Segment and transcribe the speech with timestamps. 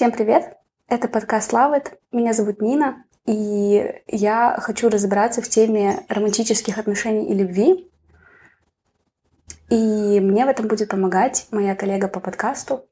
[0.00, 0.56] Всем привет!
[0.88, 2.00] Это подкаст Лавет.
[2.10, 7.86] Меня зовут Нина, и я хочу разобраться в теме романтических отношений и любви.
[9.68, 12.86] И мне в этом будет помогать моя коллега по подкасту.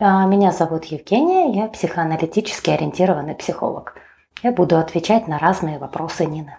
[0.00, 3.94] А, меня зовут Евгения, я психоаналитически ориентированный психолог.
[4.42, 6.56] Я буду отвечать на разные вопросы Нины.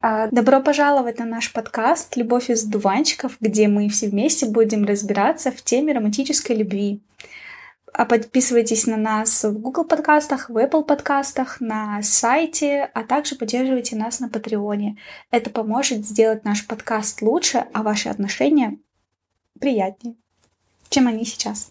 [0.00, 5.50] А, добро пожаловать на наш подкаст «Любовь из дуванчиков», где мы все вместе будем разбираться
[5.50, 7.02] в теме романтической любви.
[7.96, 13.94] А подписывайтесь на нас в Google подкастах, в Apple подкастах, на сайте, а также поддерживайте
[13.94, 14.98] нас на Патреоне.
[15.30, 18.78] Это поможет сделать наш подкаст лучше, а ваши отношения
[19.60, 20.16] приятнее,
[20.88, 21.70] чем они сейчас.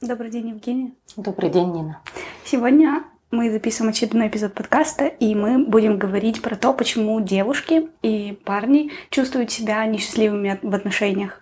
[0.00, 0.94] Добрый день, Евгения.
[1.16, 2.02] Добрый день, Нина.
[2.44, 8.38] Сегодня мы записываем очередной эпизод подкаста, и мы будем говорить про то, почему девушки и
[8.44, 11.40] парни чувствуют себя несчастливыми в отношениях.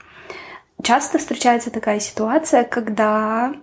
[0.83, 3.55] Часто встречается такая ситуация, когда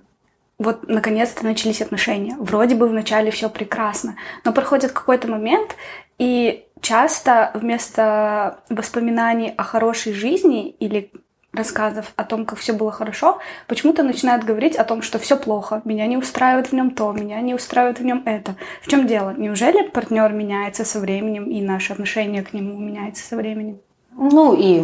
[0.59, 2.35] вот наконец-то начались отношения.
[2.39, 5.75] Вроде бы вначале все прекрасно, но проходит какой-то момент,
[6.19, 11.11] и часто вместо воспоминаний о хорошей жизни или
[11.53, 15.81] рассказов о том, как все было хорошо, почему-то начинают говорить о том, что все плохо,
[15.83, 18.55] меня не устраивает в нем то, меня не устраивает в нем это.
[18.81, 19.33] В чем дело?
[19.35, 23.79] Неужели партнер меняется со временем и наше отношение к нему меняется со временем?
[24.21, 24.79] Ну и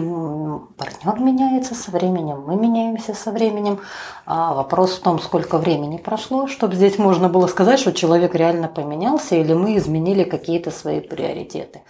[0.78, 3.80] партнер меняется со временем, мы меняемся со временем.
[4.26, 8.70] А вопрос в том, сколько времени прошло, чтобы здесь можно было сказать, что человек реально
[8.70, 11.82] поменялся или мы изменили какие-то свои приоритеты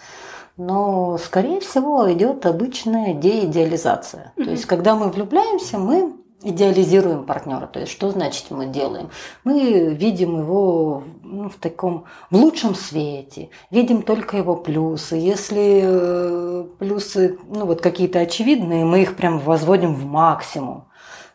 [0.58, 4.34] но, скорее всего, идет обычная деидеализация.
[4.36, 4.44] Mm-hmm.
[4.46, 7.68] То есть, когда мы влюбляемся, мы идеализируем партнера.
[7.68, 9.10] То есть, что значит мы делаем?
[9.44, 15.16] Мы видим его ну, в таком в лучшем свете, видим только его плюсы.
[15.16, 20.86] Если э, плюсы, ну вот какие-то очевидные, мы их прям возводим в максимум.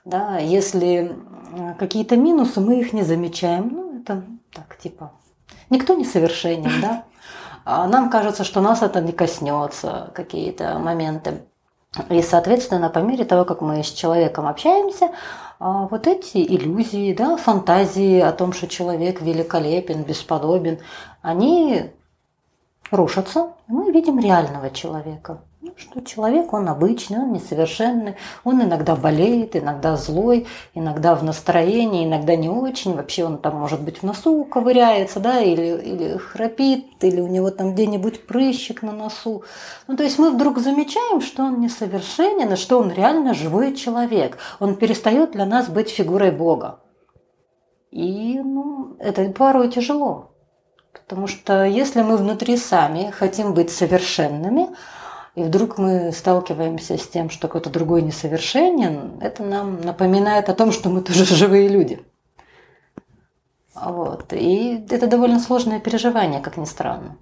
[0.05, 1.17] Да, если
[1.79, 3.69] какие-то минусы, мы их не замечаем.
[3.73, 5.13] Ну, это так, типа,
[5.69, 7.05] никто не совершенен, да?
[7.65, 11.43] А нам кажется, что нас это не коснется, какие-то моменты.
[12.09, 15.11] И, соответственно, по мере того, как мы с человеком общаемся,
[15.59, 20.79] а, вот эти иллюзии, да, фантазии о том, что человек великолепен, бесподобен,
[21.21, 21.91] они
[22.91, 25.41] рушатся, мы видим реального человека.
[25.63, 32.07] Ну, что человек, он обычный, он несовершенный, он иногда болеет, иногда злой, иногда в настроении,
[32.07, 36.87] иногда не очень, вообще он там, может быть, в носу ковыряется, да, или, или храпит,
[37.03, 39.45] или у него там где-нибудь прыщик на носу.
[39.87, 44.39] Ну, то есть мы вдруг замечаем, что он несовершенен, и что он реально живой человек.
[44.61, 46.81] Он перестает для нас быть фигурой Бога.
[47.91, 50.31] И, ну, это порой тяжело.
[50.95, 54.71] Потому что если мы внутри сами хотим быть совершенными,
[55.41, 60.73] и вдруг мы сталкиваемся с тем, что кто-то другой несовершенен, это нам напоминает о том,
[60.73, 62.01] что мы тоже живые люди.
[63.75, 64.33] Вот.
[64.33, 67.17] И это довольно сложное переживание, как ни странно.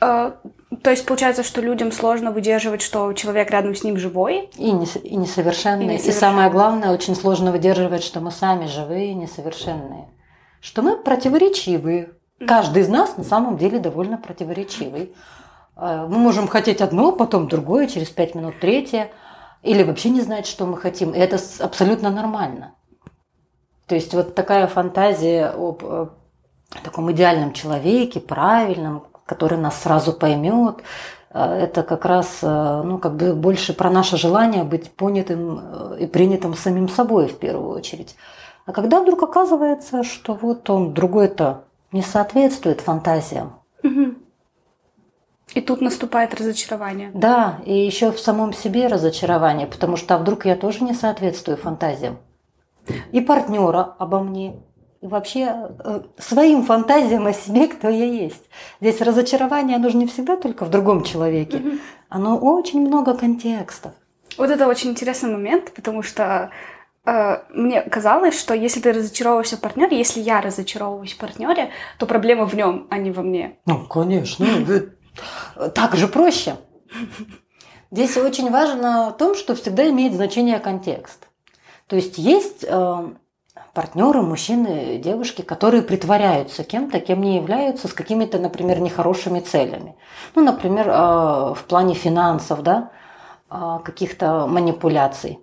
[0.00, 0.36] А,
[0.82, 4.50] то есть получается, что людям сложно выдерживать, что человек рядом с ним живой?
[4.56, 5.84] И, не, и несовершенный.
[5.84, 6.08] И, несовершенный.
[6.08, 10.08] и самое главное, очень сложно выдерживать, что мы сами живые и несовершенные.
[10.60, 12.10] Что мы противоречивые.
[12.46, 15.14] Каждый из нас на самом деле довольно противоречивый.
[15.78, 19.10] Э, мы можем хотеть одно, потом другое, через пять минут третье,
[19.62, 21.12] или вообще не знать, что мы хотим.
[21.12, 22.74] И это абсолютно нормально.
[23.86, 26.08] То есть вот такая фантазия об э,
[26.82, 30.82] таком идеальном человеке, правильном, который нас сразу поймет,
[31.30, 36.54] э, это как раз ну, как бы больше про наше желание быть понятым и принятым
[36.54, 38.16] самим собой в первую очередь.
[38.66, 44.17] А когда вдруг оказывается, что вот он другой-то не соответствует фантазиям, угу.
[45.58, 47.10] И тут наступает разочарование.
[47.12, 51.56] Да, и еще в самом себе разочарование, потому что а вдруг я тоже не соответствую
[51.56, 52.18] фантазиям.
[53.10, 54.54] И партнера обо мне,
[55.00, 58.44] и вообще э, своим фантазиям о себе, кто я есть.
[58.80, 61.56] Здесь разочарование, оно же не всегда только в другом человеке.
[61.56, 61.70] Угу.
[62.08, 63.94] Оно очень много контекстов.
[64.36, 66.50] Вот это очень интересный момент, потому что
[67.04, 72.06] э, мне казалось, что если ты разочаровываешься в партнере, если я разочаровываюсь в партнере, то
[72.06, 73.56] проблема в нем, а не во мне.
[73.66, 74.46] Ну, конечно.
[75.74, 76.56] Так же проще.
[77.90, 81.28] Здесь очень важно в том, что всегда имеет значение контекст.
[81.86, 83.08] То есть есть э,
[83.72, 89.96] партнеры, мужчины, девушки, которые притворяются кем-то, кем не являются, с какими-то, например, нехорошими целями.
[90.34, 92.90] Ну, например, э, в плане финансов, да,
[93.50, 95.38] э, каких-то манипуляций.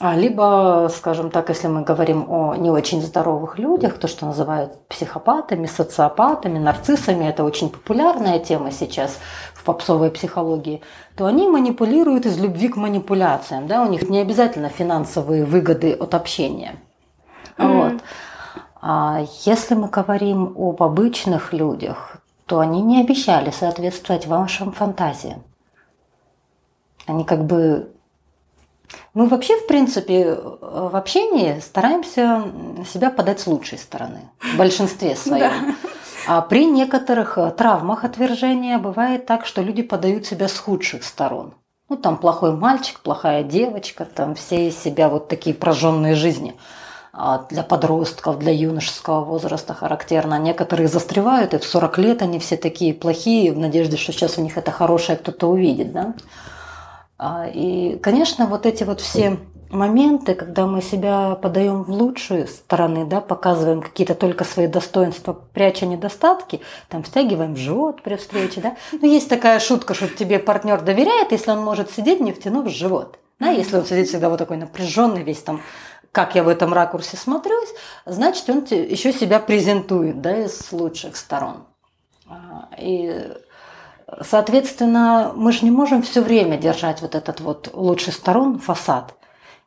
[0.00, 4.88] А либо, скажем так, если мы говорим о не очень здоровых людях, то, что называют
[4.88, 9.18] психопатами, социопатами, нарциссами, это очень популярная тема сейчас
[9.54, 10.82] в попсовой психологии,
[11.16, 13.68] то они манипулируют из любви к манипуляциям.
[13.68, 13.82] Да?
[13.82, 16.76] У них не обязательно финансовые выгоды от общения.
[17.56, 17.90] Mm-hmm.
[17.92, 18.02] Вот.
[18.82, 25.42] А если мы говорим об обычных людях, то они не обещали соответствовать вашим фантазиям.
[27.06, 27.93] Они как бы...
[29.14, 32.44] Мы вообще, в принципе, в общении стараемся
[32.92, 35.76] себя подать с лучшей стороны, в большинстве своем.
[36.26, 41.54] А при некоторых травмах отвержения бывает так, что люди подают себя с худших сторон.
[41.88, 46.54] Ну, там плохой мальчик, плохая девочка, там все из себя вот такие прожженные жизни–
[47.16, 50.36] а, для подростков, для юношеского возраста характерно.
[50.40, 54.42] Некоторые застревают, и в 40 лет они все такие плохие, в надежде, что сейчас у
[54.42, 55.92] них это хорошее кто-то увидит.
[55.92, 56.14] Да?
[57.18, 59.38] А, и, конечно, вот эти вот все
[59.70, 65.86] моменты, когда мы себя подаем в лучшие стороны, да, показываем какие-то только свои достоинства, пряча
[65.86, 68.76] недостатки, там втягиваем живот при встрече, да.
[68.92, 73.18] Ну, есть такая шутка, что тебе партнер доверяет, если он может сидеть, не втянув живот.
[73.40, 75.60] Да, если он сидит всегда вот такой напряженный, весь там
[76.12, 77.70] как я в этом ракурсе смотрюсь,
[78.06, 81.64] значит, он еще себя презентует да, из лучших сторон.
[82.28, 83.32] А, и,
[84.20, 89.14] соответственно, мы же не можем все время держать вот этот вот лучший сторон фасад.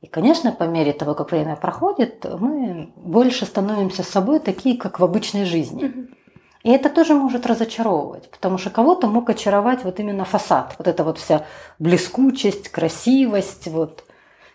[0.01, 5.03] И, конечно, по мере того, как время проходит, мы больше становимся собой такие, как в
[5.03, 6.07] обычной жизни.
[6.63, 11.03] И это тоже может разочаровывать, потому что кого-то мог очаровать вот именно фасад, вот эта
[11.03, 11.45] вот вся
[11.79, 14.03] блескучесть, красивость, вот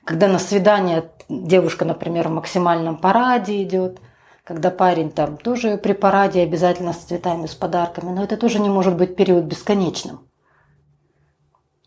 [0.05, 3.99] когда на свидание девушка, например, в максимальном параде идет,
[4.45, 8.69] когда парень там тоже при параде обязательно с цветами, с подарками, но это тоже не
[8.69, 10.27] может быть период бесконечным.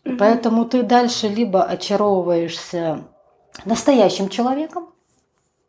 [0.04, 0.16] Угу.
[0.18, 3.04] Поэтому ты дальше либо очаровываешься
[3.64, 4.88] настоящим человеком,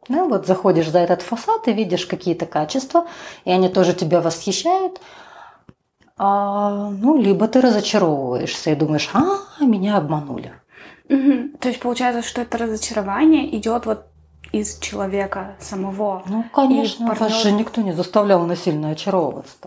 [0.07, 3.07] да, вот заходишь за этот фасад и видишь какие-то качества,
[3.43, 5.01] и они тоже тебя восхищают,
[6.15, 10.53] а, ну, либо ты разочаровываешься и думаешь, а, меня обманули.
[11.09, 11.57] Угу.
[11.59, 14.05] То есть получается, что это разочарование идет вот
[14.51, 16.23] из человека самого.
[16.27, 17.29] Ну, конечно, партнер...
[17.29, 19.57] вас же никто не заставлял насильно очаровываться.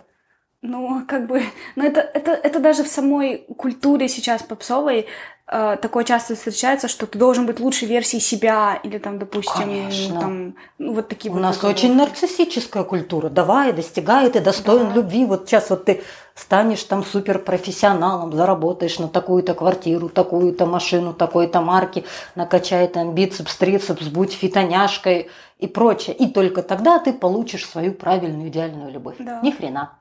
[0.62, 1.42] Ну, как бы,
[1.74, 5.06] ну это, это, это даже в самой культуре сейчас попсовой
[5.46, 10.20] э, такое часто встречается, что ты должен быть лучшей версией себя, или там, допустим, Конечно.
[10.20, 11.86] там, ну, вот такие У вот нас заголовки.
[11.86, 13.30] очень нарциссическая культура.
[13.30, 14.96] Давай, достигай, ты достоин да.
[14.96, 15.24] любви.
[15.24, 16.02] Вот сейчас вот ты
[16.34, 22.04] станешь там суперпрофессионалом, заработаешь на такую-то квартиру, такую-то машину, такой-то марки,
[22.34, 26.14] накачай там бицепс, трицепс, будь фитоняшкой и прочее.
[26.14, 29.16] И только тогда ты получишь свою правильную идеальную любовь.
[29.18, 29.40] Да.
[29.42, 29.92] Ни хрена.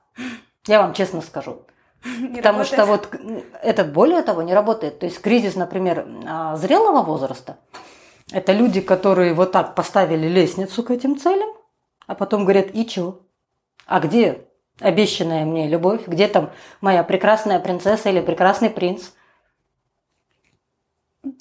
[0.68, 1.64] Я вам честно скажу.
[2.04, 2.68] Не Потому работает.
[2.68, 3.10] что вот
[3.62, 5.00] это более того не работает.
[5.00, 7.58] То есть кризис, например, а, зрелого возраста,
[8.32, 11.50] это люди, которые вот так поставили лестницу к этим целям,
[12.08, 13.22] а потом говорят, и чё?
[13.86, 14.46] А где
[14.80, 16.08] обещанная мне любовь?
[16.08, 19.10] Где там моя прекрасная принцесса или прекрасный принц?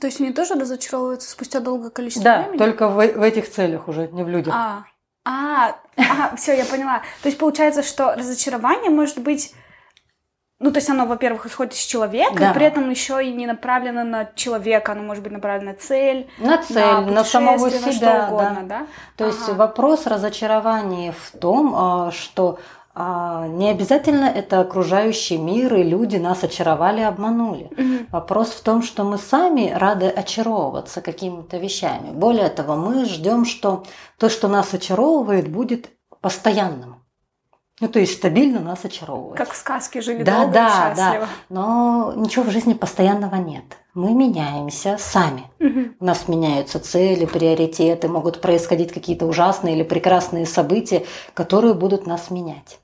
[0.01, 2.59] То есть они тоже разочаровываются спустя долгое количество да, времени?
[2.59, 4.55] Да, только в, в этих целях уже, не в людях.
[4.57, 4.85] А,
[5.29, 7.03] а, а все, я поняла.
[7.23, 9.55] То есть получается, что разочарование может быть
[10.61, 12.53] ну, то есть оно, во-первых, исходит из человека, да.
[12.53, 16.59] при этом еще и не направлено на человека, оно может быть направлено на цель, на
[16.59, 18.79] цель, на, на самого себя, на что угодно, да.
[18.81, 18.87] да?
[19.17, 19.37] То ага.
[19.37, 22.59] есть вопрос разочарования в том, а, что
[23.01, 27.71] не обязательно это окружающий мир и люди нас очаровали, обманули.
[27.71, 28.07] Угу.
[28.11, 32.11] Вопрос в том, что мы сами рады очаровываться какими-то вещами.
[32.11, 33.85] Более того, мы ждем, что
[34.19, 35.91] то, что нас очаровывает, будет
[36.21, 36.97] постоянным.
[37.81, 39.39] Ну, то есть стабильно нас очаровывает.
[39.39, 41.27] Как в сказке жили да, долго да, и счастливо.
[41.27, 41.29] Да.
[41.51, 43.63] Но ничего в жизни постоянного нет.
[43.95, 45.45] Мы меняемся сами.
[45.61, 45.95] Угу.
[46.01, 52.31] У нас меняются цели, приоритеты, могут происходить какие-то ужасные или прекрасные события, которые будут нас
[52.31, 52.81] менять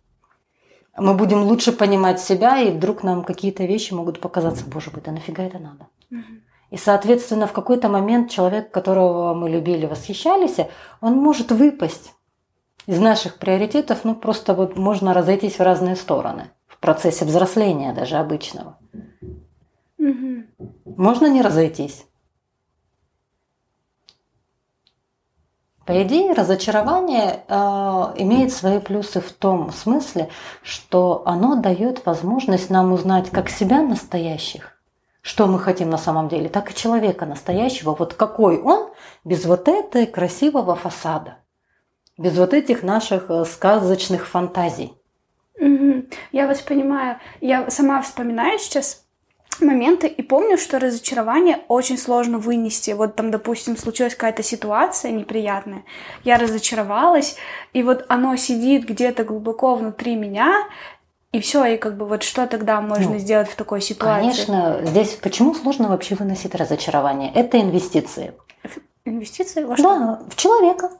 [0.97, 5.13] мы будем лучше понимать себя, и вдруг нам какие-то вещи могут показаться, боже мой, да
[5.13, 5.89] нафига это надо?
[6.71, 10.57] И, соответственно, в какой-то момент человек, которого мы любили, восхищались,
[11.01, 12.13] он может выпасть
[12.87, 18.17] из наших приоритетов, ну просто вот можно разойтись в разные стороны в процессе взросления даже
[18.17, 18.79] обычного.
[19.99, 20.45] Угу.
[20.97, 22.07] Можно не разойтись.
[25.87, 27.55] По идее, разочарование э,
[28.17, 30.31] имеет свои плюсы в том смысле,
[30.63, 34.79] что оно дает возможность нам узнать как себя настоящих,
[35.21, 38.91] что мы хотим на самом деле, так и человека настоящего, вот какой он
[39.25, 41.37] без вот этой красивого фасада,
[42.17, 44.95] без вот этих наших э, сказочных фантазий.
[46.33, 47.19] Я вас понимаю.
[47.41, 49.04] Я сама вспоминаю сейчас
[49.61, 52.93] моменты и помню, что разочарование очень сложно вынести.
[52.93, 55.85] Вот там, допустим, случилась какая-то ситуация неприятная,
[56.25, 57.37] я разочаровалась,
[57.73, 60.67] и вот оно сидит где-то глубоко внутри меня,
[61.33, 64.21] и все, и как бы вот что тогда можно ну, сделать в такой ситуации?
[64.21, 67.33] Конечно, здесь почему сложно вообще выносить разочарование?
[67.35, 68.35] Это инвестиции.
[69.05, 69.83] Инвестиции во что?
[69.83, 70.93] Да, в человека.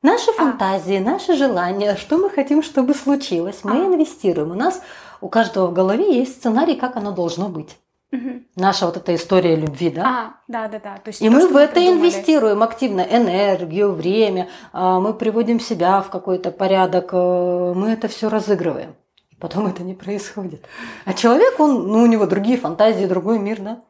[0.00, 0.32] Наши а.
[0.32, 3.86] фантазии, наши желания, что мы хотим, чтобы случилось, мы а.
[3.86, 4.52] инвестируем.
[4.52, 4.80] У нас
[5.20, 7.76] у каждого в голове есть сценарий, как оно должно быть.
[8.14, 8.42] Угу.
[8.56, 10.02] Наша вот эта история любви, да?
[10.06, 10.96] А, да, да, да.
[10.98, 11.98] То есть и то, мы в это придумали.
[11.98, 18.28] инвестируем активно энергию, время, а, мы приводим себя в какой-то порядок, э, мы это все
[18.28, 18.94] разыгрываем.
[19.40, 20.64] Потом это не происходит.
[21.04, 23.82] А человек, он, ну, у него другие фантазии, другой мир, да?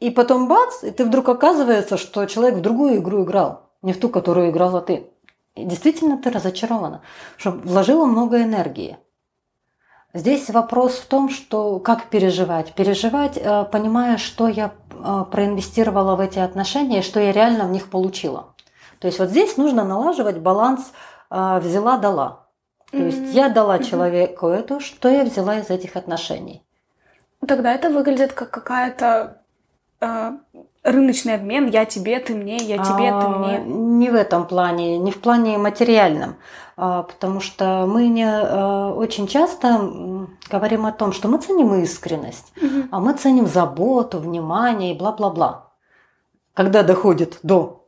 [0.00, 4.00] И потом бац, и ты вдруг оказывается, что человек в другую игру играл, не в
[4.00, 5.06] ту, которую играла ты.
[5.54, 7.02] И действительно ты разочарована,
[7.36, 8.96] что вложила много энергии.
[10.14, 12.74] Здесь вопрос в том, что как переживать.
[12.74, 17.70] Переживать, э, понимая, что я э, проинвестировала в эти отношения и что я реально в
[17.70, 18.54] них получила.
[18.98, 20.92] То есть вот здесь нужно налаживать баланс
[21.30, 22.46] э, взяла-дала.
[22.90, 23.06] То mm-hmm.
[23.06, 23.84] есть я дала mm-hmm.
[23.84, 26.62] человеку это, что я взяла из этих отношений.
[27.46, 29.42] Тогда это выглядит как какая-то
[30.00, 30.32] э,
[30.82, 33.58] рыночный обмен, я тебе, ты мне, я тебе, а, ты мне.
[33.60, 36.36] Не в этом плане, не в плане материальном,
[36.76, 42.52] а, потому что мы не а, очень часто говорим о том, что мы ценим искренность,
[42.56, 42.88] угу.
[42.90, 45.72] а мы ценим заботу, внимание и бла-бла-бла.
[46.54, 47.86] Когда доходит до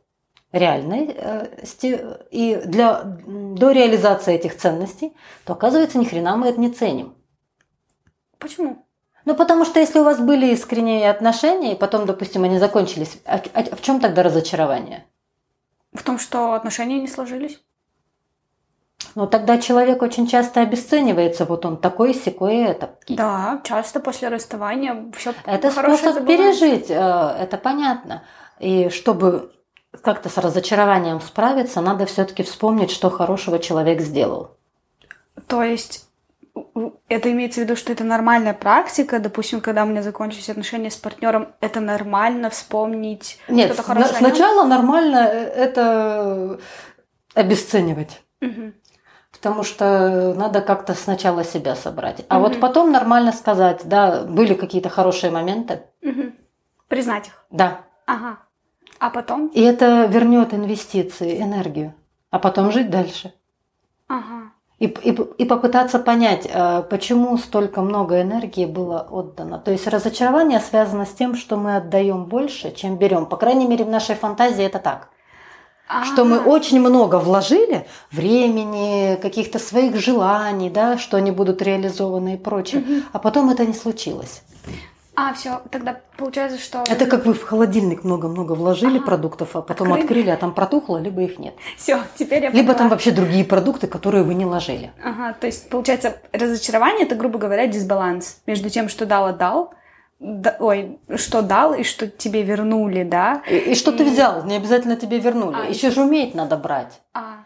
[0.51, 7.13] реальности и для, до реализации этих ценностей, то оказывается, ни хрена мы это не ценим.
[8.39, 8.84] Почему?
[9.25, 13.41] Ну, потому что если у вас были искренние отношения, и потом, допустим, они закончились, а,
[13.53, 15.05] а в чем тогда разочарование?
[15.93, 17.59] В том, что отношения не сложились.
[19.15, 22.97] Ну, тогда человек очень часто обесценивается, вот он такой, секой, это.
[23.07, 28.23] Да, часто после расставания все Это способ пережить, э, это понятно.
[28.59, 29.53] И чтобы
[30.01, 34.57] как-то с разочарованием справиться, надо все-таки вспомнить, что хорошего человек сделал.
[35.47, 36.04] То есть
[37.09, 39.19] это имеется в виду, что это нормальная практика.
[39.19, 44.11] Допустим, когда у меня закончились отношения с партнером, это нормально вспомнить Нет, что-то хорошее.
[44.11, 46.59] Нет, сначала нормально э, это
[47.33, 48.21] обесценивать.
[48.41, 48.73] Угу.
[49.31, 52.25] Потому что надо как-то сначала себя собрать.
[52.29, 52.47] А угу.
[52.47, 55.83] вот потом нормально сказать, да, были какие-то хорошие моменты.
[56.01, 56.31] Угу.
[56.87, 57.45] Признать их.
[57.51, 57.81] Да.
[58.05, 58.39] Ага.
[58.99, 59.47] А потом?
[59.47, 61.93] И это вернет инвестиции, энергию.
[62.31, 63.33] А потом жить дальше.
[64.07, 64.51] Ага.
[64.77, 69.57] И, и, и попытаться понять, э, почему столько много энергии было отдано.
[69.57, 73.25] То есть разочарование связано с тем, что мы отдаем больше, чем берем.
[73.25, 75.09] По крайней мере, в нашей фантазии это так.
[75.87, 76.03] А-а-а.
[76.03, 82.37] Что мы очень много вложили времени, каких-то своих желаний, да, что они будут реализованы и
[82.37, 83.01] прочее, угу.
[83.13, 84.41] а потом это не случилось.
[85.15, 86.83] А, все, тогда получается, что...
[86.89, 89.05] Это как вы в холодильник много-много вложили ага.
[89.05, 90.03] продуктов, а потом открыли.
[90.03, 91.55] открыли, а там протухло, либо их нет.
[91.77, 94.91] Все, теперь я Либо там вообще другие продукты, которые вы не ложили.
[95.03, 99.73] Ага, то есть, получается, разочарование– это, грубо говоря, дисбаланс между тем, что дал, отдал,
[100.19, 103.43] да, ой, что дал и что тебе вернули, да?
[103.49, 103.97] И, и что и...
[103.97, 105.55] ты взял, не обязательно тебе вернули.
[105.55, 105.91] А, Еще и...
[105.91, 107.01] же уметь надо брать.
[107.13, 107.44] А,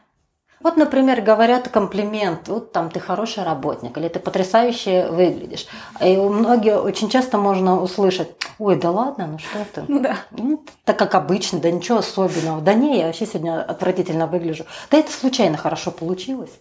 [0.62, 5.68] вот, например, говорят комплимент, вот там ты хороший работник, или ты потрясающе выглядишь.
[6.04, 9.84] И у многих очень часто можно услышать, ой, да ладно, ну что ты?
[9.88, 10.18] Ну да.
[10.32, 12.62] Ну, так как обычно, да ничего особенного.
[12.62, 14.66] Да не, я вообще сегодня отвратительно выгляжу.
[14.92, 16.52] Да это случайно хорошо получилось.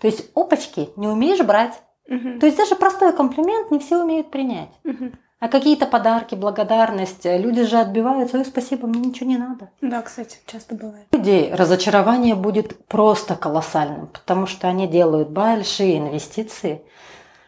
[0.00, 1.80] То есть, опачки, не умеешь брать.
[2.08, 2.38] Угу.
[2.40, 4.70] То есть даже простой комплимент не все умеют принять.
[4.84, 5.12] Угу.
[5.38, 9.68] А какие-то подарки, благодарность, люди же отбиваются, ой, спасибо, мне ничего не надо.
[9.82, 11.06] Да, кстати, часто бывает.
[11.12, 16.82] Людей разочарование будет просто колоссальным, потому что они делают большие инвестиции,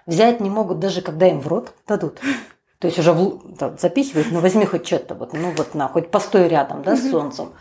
[0.05, 2.21] взять не могут даже когда им в рот дадут.
[2.79, 6.11] То есть уже в, да, запихивают, ну возьми хоть что-то, вот, ну вот на, хоть
[6.11, 7.55] постой рядом, да, с солнцем.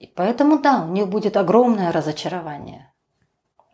[0.00, 2.92] И поэтому, да, у них будет огромное разочарование,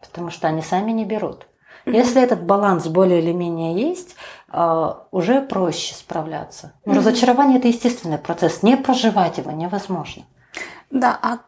[0.03, 1.47] потому что они сами не берут.
[1.92, 4.16] Если этот баланс более или менее есть,
[4.49, 6.73] а, уже проще справляться.
[6.85, 8.62] Но разочарование– это естественный процесс.
[8.62, 10.25] Не проживать его невозможно.
[10.90, 11.38] Да, а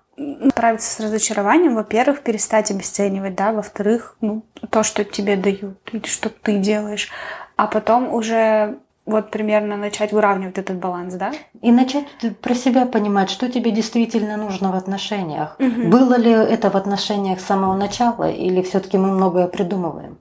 [0.50, 6.28] справиться с разочарованием, во-первых, перестать обесценивать, да, во-вторых, ну, то, что тебе дают, и что
[6.28, 7.09] ты делаешь,
[7.56, 11.32] а потом уже вот примерно начать выравнивать этот баланс, да?
[11.62, 12.06] И начать
[12.40, 15.56] про себя понимать, что тебе действительно нужно в отношениях.
[15.59, 15.88] Угу.
[15.88, 20.18] Было ли это в отношениях с самого начала, или все-таки мы многое придумываем?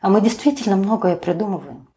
[0.00, 1.88] А мы действительно многое придумываем.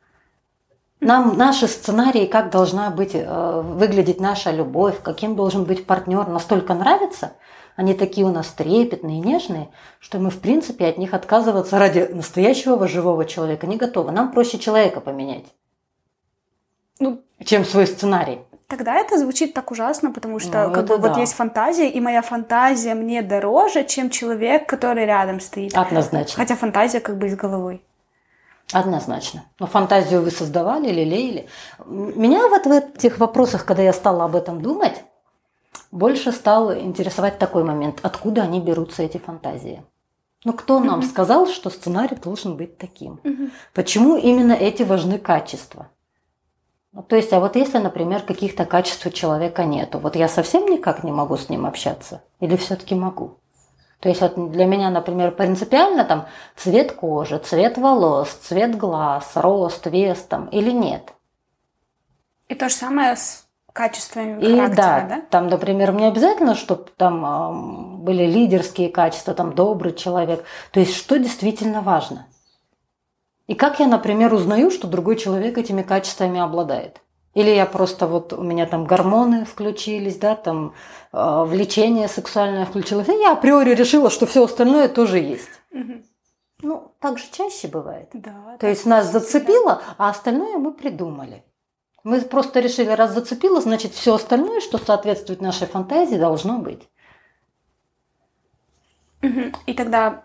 [1.00, 6.76] Нам наши сценарии, как должна быть, э, выглядеть наша любовь, каким должен быть партнер, настолько
[6.76, 7.34] нравится,
[7.76, 12.88] они такие у нас трепетные, нежные, что мы, в принципе, от них отказываться ради настоящего
[12.88, 14.12] живого человека не готовы.
[14.12, 15.46] Нам проще человека поменять,
[17.00, 18.40] Ну, чем свой сценарий.
[18.68, 21.20] Тогда это звучит так ужасно, потому что Ну, как бы, это вот да.
[21.20, 25.76] есть фантазия, и моя фантазия мне дороже, чем человек, который рядом стоит.
[25.76, 26.36] Однозначно.
[26.36, 27.82] Хотя фантазия как бы из головы.
[28.74, 29.44] Однозначно.
[29.60, 31.48] Но фантазию вы создавали, лелеяли.
[31.86, 35.04] Меня вот в этих вопросах, когда я стала об этом думать,
[35.92, 38.00] больше стал интересовать такой момент.
[38.02, 39.84] Откуда они берутся, эти фантазии?
[40.44, 43.20] Ну, кто нам сказал, что сценарий должен быть таким?
[43.74, 45.90] Почему именно эти важны качества?
[46.94, 50.66] Ну, то есть, а вот если, например, каких-то качеств у человека нету, вот я совсем
[50.66, 52.22] никак не могу с ним общаться?
[52.40, 53.38] Или все-таки могу?
[54.02, 59.86] То есть вот для меня, например, принципиально там цвет кожи, цвет волос, цвет глаз, рост,
[59.86, 61.14] вес там или нет.
[62.50, 65.22] И то же самое с качествами И характера, да, да?
[65.30, 70.44] там, например, мне обязательно, чтобы там ам, были лидерские качества, там добрый человек.
[70.72, 72.26] То есть что действительно важно?
[73.46, 77.02] И как я, например, узнаю, что другой человек этими качествами обладает?
[77.34, 80.74] Или я просто вот у меня там гормоны включились, да, там
[81.14, 85.50] э, влечение сексуальное включилось, и я априори решила, что все остальное тоже есть.
[86.64, 88.10] Ну, так же чаще бывает.
[88.14, 88.58] Да.
[88.60, 91.44] То есть нас зацепило, а остальное мы придумали.
[92.04, 96.88] Мы просто решили, раз зацепило, значит, все остальное, что соответствует нашей фантазии, должно быть.
[99.22, 99.54] Мгм.
[99.68, 100.24] И тогда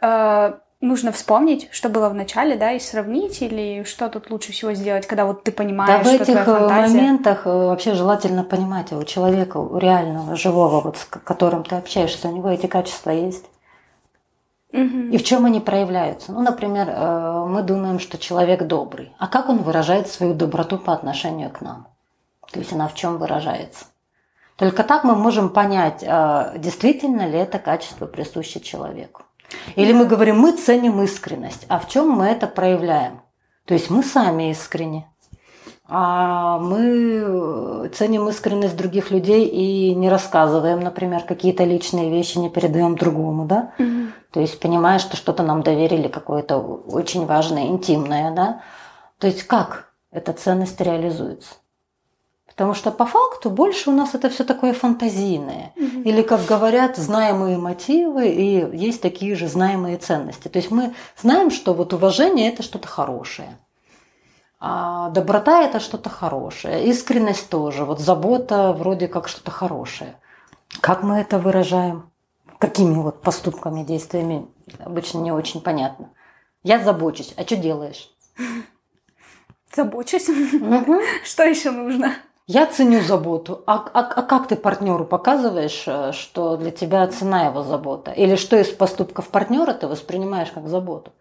[0.00, 4.72] э, нужно вспомнить, что было в начале, да, и сравнить, или что тут лучше всего
[4.74, 6.96] сделать, когда вот ты Да, понимаешь, в что этих э, фантазия...
[6.96, 12.28] моментах э, вообще желательно понимать у человека, у реального, живого, вот с которым ты общаешься,
[12.28, 13.46] у него эти качества есть.
[14.72, 15.10] Мгм.
[15.10, 16.32] И в чем они проявляются?
[16.32, 19.12] Ну, например, э, мы думаем, что человек добрый.
[19.18, 21.88] А как он выражает свою доброту по отношению к нам?
[22.52, 23.86] То есть она в чем выражается?
[24.56, 26.04] Только так мы можем понять,
[26.60, 29.23] действительно ли это качество присуще человеку.
[29.76, 31.66] Или мы говорим, мы ценим искренность.
[31.68, 33.22] А в чем мы это проявляем?
[33.66, 35.08] То есть мы сами искренне.
[35.86, 42.48] А мы э, ценим искренность других людей и не рассказываем, например, какие-то личные вещи, не
[42.48, 43.72] передаем другому, да?
[43.78, 44.12] Мгм.
[44.30, 48.62] То есть понимая, что что-то нам доверили, какое-то очень важное, интимное, да?
[49.18, 51.54] То есть как эта ценность реализуется?
[52.54, 55.72] Потому что по факту больше у нас это все такое фантазийное.
[55.74, 56.02] Мгм.
[56.02, 60.46] Или, как говорят, знаемые мотивы и есть такие же знаемые ценности.
[60.46, 63.58] То есть мы знаем, что вот уважение это что-то хорошее.
[64.60, 66.86] А доброта это что-то хорошее.
[66.86, 67.84] Искренность тоже.
[67.84, 70.14] Вот забота вроде как что-то хорошее.
[70.80, 72.10] Как мы это выражаем?
[72.58, 74.46] Какими вот поступками, действиями?
[74.78, 76.10] Обычно не очень понятно.
[76.62, 77.34] Я забочусь.
[77.36, 78.10] А что делаешь?
[79.74, 80.28] Забочусь.
[80.28, 81.00] Мгм.
[81.24, 82.14] Что еще нужно?
[82.46, 83.62] Я ценю заботу.
[83.66, 88.12] А, а- а как ты партнеру показываешь, э, что для тебя цена его забота?
[88.12, 91.12] Или что из поступков партнера ты воспринимаешь как заботу?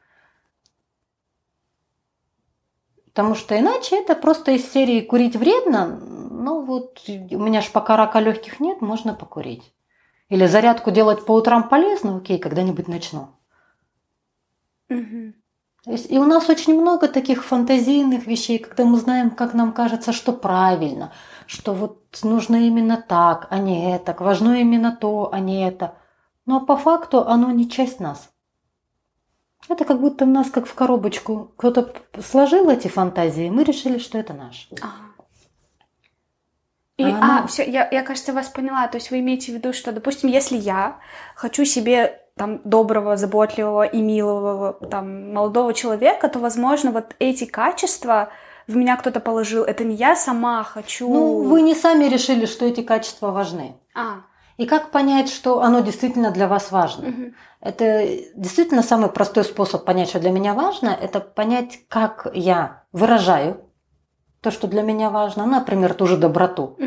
[3.05, 5.87] Потому что иначе это просто из серии курить вредно.
[5.87, 9.71] Ну вот у меня ж пока рака легких нет, можно покурить.
[10.29, 13.29] Или зарядку делать по утрам полезно, окей, когда-нибудь начну.
[14.89, 15.33] Мгм.
[15.85, 20.31] И у нас очень много таких фантазийных вещей, когда мы знаем, как нам кажется, что
[20.31, 21.11] правильно,
[21.45, 25.97] что вот нужно именно так, а не это, важно именно то, а не это.
[26.45, 28.29] Но по факту оно не часть нас.
[29.67, 33.97] Это как будто в нас, как в коробочку, кто-то сложил эти фантазии, и мы решили,
[33.97, 34.69] что это наш.
[36.97, 38.87] И, А а, она- все, я, я, кажется, вас поняла.
[38.87, 40.99] То есть вы имеете в виду, что, допустим, если я
[41.35, 48.29] хочу себе там доброго, заботливого и милого там молодого человека, то, возможно, вот эти качества
[48.67, 49.63] в меня кто-то положил.
[49.63, 51.07] Это не я сама хочу.
[51.09, 53.75] Ну, вы не сами решили, что эти качества важны.
[53.93, 54.21] А,
[54.57, 57.09] И как понять, что оно действительно для вас важно?
[57.09, 57.33] мгм.
[57.61, 63.61] Это действительно самый простой способ понять, что для меня важно, это понять, как я выражаю
[64.41, 66.77] то, что для меня важно, например, ту же доброту.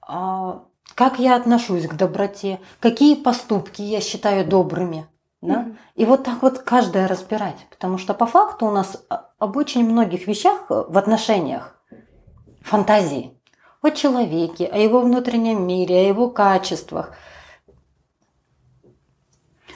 [0.00, 0.62] А,
[0.94, 5.06] Как я отношусь к доброте, какие поступки я считаю добрыми.
[5.40, 5.60] Да?
[5.60, 5.78] Мгм.
[5.96, 7.66] И вот так вот каждое разбирать.
[7.70, 11.76] Потому что по факту у нас а, об очень многих вещах э, в отношениях
[12.60, 13.36] фантазии.
[13.80, 17.16] О человеке, о его внутреннем мире, о его качествах.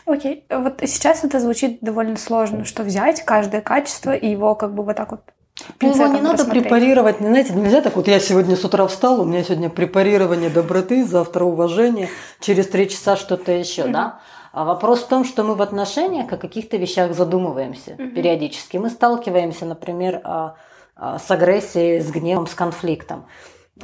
[0.05, 0.47] Окей.
[0.49, 4.97] Вот сейчас это звучит довольно сложно, что взять каждое качество и его как бы вот
[4.97, 5.23] так вот
[5.69, 9.21] его пинцетом не надо препарировать, не знаете, нельзя так вот я сегодня с утра встал,
[9.21, 12.09] у меня сегодня препарирование доброты, завтра уважение,
[12.41, 13.93] через три часа что-то еще, Мгм.
[13.93, 14.21] да?
[14.53, 18.15] А вопрос в том, что мы в отношениях о каких-то вещах задумываемся Мгм.
[18.15, 18.79] периодически.
[18.79, 20.55] Мы сталкиваемся, например, а,
[20.97, 23.27] а, с агрессией, с гневом, с конфликтом.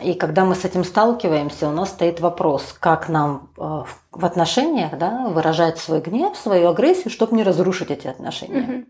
[0.00, 4.96] И когда мы с этим сталкиваемся, у нас стоит вопрос, как нам э, в отношениях
[4.96, 8.60] да, выражать свой гнев, свою агрессию, чтобы не разрушить эти отношения.
[8.62, 8.86] Мгм.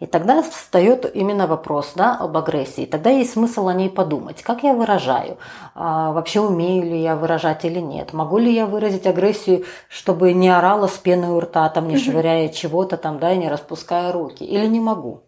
[0.00, 2.86] И тогда встает именно вопрос да, об агрессии.
[2.86, 4.42] Тогда есть смысл о ней подумать.
[4.42, 5.38] Как я выражаю?
[5.74, 8.12] А, вообще умею ли я выражать или нет?
[8.12, 12.48] Могу ли я выразить агрессию, чтобы не орала с пеной у рта, там, не швыряя
[12.48, 14.44] чего-то там, да, и не распуская руки?
[14.44, 15.24] Или не могу?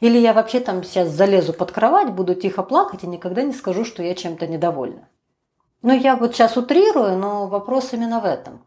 [0.00, 3.84] Или я вообще там сейчас залезу под кровать, буду тихо плакать и никогда не скажу,
[3.84, 5.08] что я чем-то недовольна.
[5.82, 8.64] Ну, я вот сейчас утрирую, но вопрос именно в этом.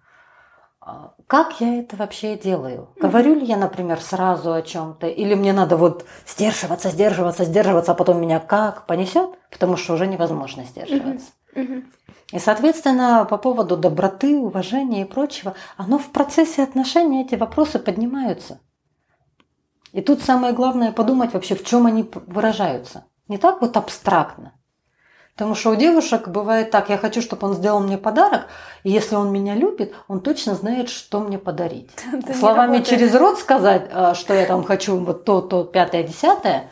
[1.32, 2.90] Как я это вообще делаю?
[2.98, 5.08] Говорю ли я, например, сразу о чем-то?
[5.08, 9.30] Или мне надо вот сдерживаться, сдерживаться, сдерживаться, а потом меня как понесет?
[9.50, 11.28] Потому что уже невозможно сдерживаться.
[11.56, 11.90] Мгм.
[12.34, 18.60] И, соответственно, по поводу доброты, уважения и прочего, оно в процессе отношений, эти вопросы поднимаются.
[19.94, 23.06] И тут самое главное подумать вообще, в чем они выражаются.
[23.30, 24.52] Не так вот абстрактно.
[25.42, 28.46] Потому что у девушек бывает так, я хочу, чтобы он сделал мне подарок,
[28.84, 31.90] и если он меня любит, он точно знает, что мне подарить.
[32.14, 36.70] Это Словами через рот сказать, а, что я там хочу вот то, то, пятое, десятое.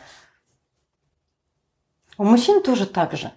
[2.16, 3.32] У мужчин тоже так же.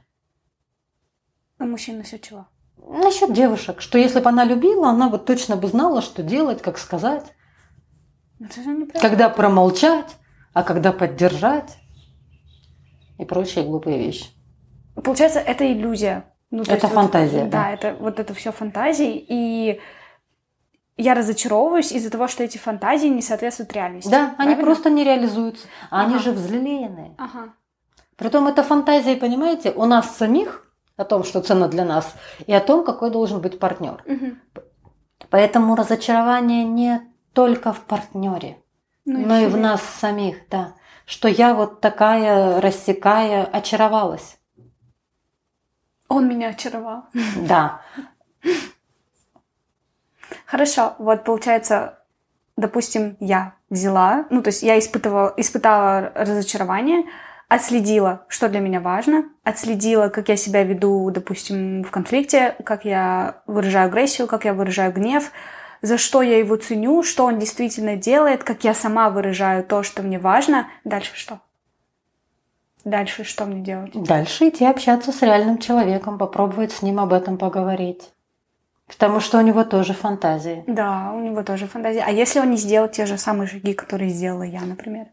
[1.58, 2.46] А мужчина насчет чего?
[2.78, 6.78] Насчет девушек, что если бы она любила, она бы точно бы знала, что делать, как
[6.78, 7.26] сказать,
[8.38, 8.48] Ну,
[9.02, 10.16] когда промолчать,
[10.54, 11.80] а когда поддержать
[13.18, 14.28] и прочие глупые вещи.
[14.96, 16.26] Получается, это иллюзия.
[16.52, 17.72] Ну, то Это есть вот- фантазия, да, да.
[17.72, 19.26] это вот это все фантазии.
[19.28, 19.82] И
[20.98, 24.10] я разочаровываюсь из-за того, что эти фантазии не соответствуют реальности.
[24.10, 24.64] Да, они правильно?
[24.64, 26.24] просто не реализуются, а они Ага.
[26.24, 27.16] же взлелеянные.
[27.18, 27.54] Ага.
[28.16, 30.60] Притом это фантазии, понимаете, у нас самих
[30.96, 32.14] о том, что ценно для нас,
[32.46, 34.04] и о том, какой должен быть партнер.
[34.06, 34.40] Мгм.
[35.32, 37.02] Поэтому разочарование не
[37.34, 38.58] только в партнере,
[39.06, 40.74] Ну, но и в нас самих, да.
[41.08, 44.38] Что я вот такая, рассекая, очаровалась.
[46.14, 47.06] Он меня очаровал.
[47.48, 47.82] Да,
[50.46, 52.00] Хорошо, вот получается,
[52.58, 57.06] допустим, я взяла, ну, то есть я испытывала, испытала разочарование,
[57.48, 63.42] отследила, что для меня важно, отследила, как я себя веду, допустим, в конфликте, как я
[63.48, 65.32] выражаю агрессию, как я выражаю гнев,
[65.82, 70.02] за что я его ценю, что он действительно делает, как я сама выражаю то, что
[70.02, 70.68] мне важно.
[70.84, 71.40] Дальше что?
[72.84, 73.92] Дальше что мне делать?
[73.94, 78.10] Дальше идти общаться с реальным человеком, попробовать с ним об этом поговорить.
[78.88, 80.64] Потому что у него тоже фантазии.
[80.68, 82.04] Да, у него тоже фантазия.
[82.06, 85.08] А если он не сделал те же самые шаги, которые сделала я, например?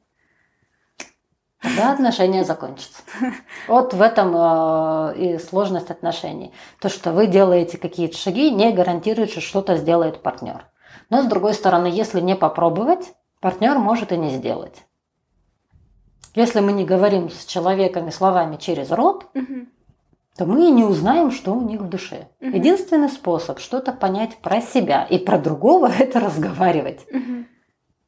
[1.63, 3.03] Тогда отношения закончатся.
[3.69, 6.53] Вот в этом э, и сложность отношений.
[6.81, 10.65] То, что вы делаете какие-то шаги, не гарантирует, что что-то сделает партнер.
[11.11, 14.85] Но с другой стороны, если не попробовать, партнер может и не сделать.
[16.35, 19.27] Если мы не говорим с человеками словами через рот,
[20.37, 22.29] то мы и не узнаем, что у них в душе.
[22.40, 22.55] Мгм.
[22.55, 27.01] Единственный способ что-то понять про себя и про другого– это разговаривать.
[27.12, 27.47] Мгм.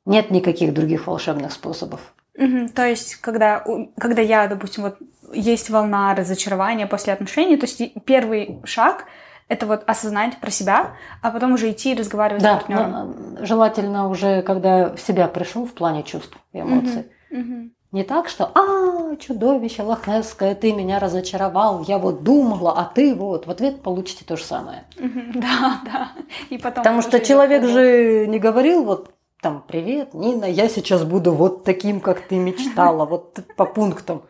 [0.06, 2.14] Нет никаких других волшебных способов.
[2.38, 2.68] Мгм.
[2.70, 3.64] То есть, когда,
[3.98, 4.96] когда я, допустим, вот
[5.34, 9.04] есть волна разочарования после отношений, то есть первый шаг
[9.48, 13.34] это вот осознать про себя, а потом уже идти и разговаривать с Да, партнером.
[13.34, 17.06] но, желательно уже, когда в себя пришел в плане чувств и эмоций.
[17.30, 17.72] Мгм.
[17.92, 23.46] Не так, что «А, чудовище лохнесское, ты меня разочаровал, я вот думала, а ты вот».
[23.46, 24.84] В ответ получите то же самое.
[25.34, 26.12] Да, да.
[26.48, 29.10] И потом Потому что человек же не говорил вот
[29.42, 34.22] там «Привет, Нина, я сейчас буду вот таким, как ты мечтала, вот по пунктам».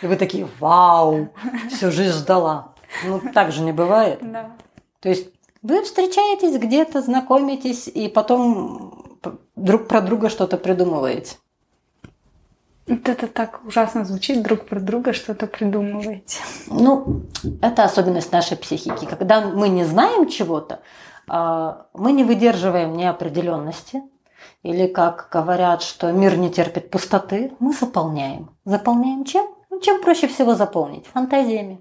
[0.00, 1.28] И вы такие «Вау,
[1.70, 2.72] всю жизнь ждала».
[3.04, 4.18] Ну, так же не бывает.
[4.22, 4.52] Да.
[5.00, 5.28] То есть
[5.62, 9.18] вы встречаетесь где-то, знакомитесь, и потом
[9.56, 11.36] друг про друга что-то придумываете.
[12.90, 16.40] Вот это так ужасно звучит, друг про друга что-то придумываете.
[16.66, 17.22] Ну,
[17.62, 19.04] это особенность нашей психики.
[19.04, 20.80] Когда мы не знаем чего-то,
[21.28, 24.02] а, мы не выдерживаем неопределенности.
[24.64, 28.50] Или, как говорят, что мир не терпит пустоты, мы заполняем.
[28.64, 29.46] Заполняем чем?
[29.70, 31.06] Ну, чем проще всего заполнить?
[31.06, 31.80] Фантазиями.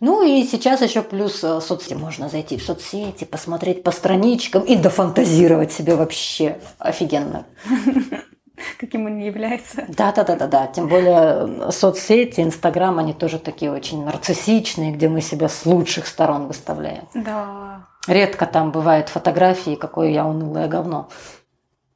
[0.00, 1.94] Ну и сейчас еще плюс э, соцсети.
[1.94, 7.46] Можно зайти в соцсети, посмотреть по страничкам и дофантазировать себе вообще офигенно.
[8.78, 9.84] Каким он не является.
[9.88, 10.66] Да, да, да, да, да.
[10.66, 16.46] Тем более соцсети, Инстаграм, они тоже такие очень нарциссичные, где мы себя с лучших сторон
[16.46, 17.04] выставляем.
[17.14, 17.86] Да.
[18.06, 21.08] Редко там бывают фотографии, какое я унылое говно.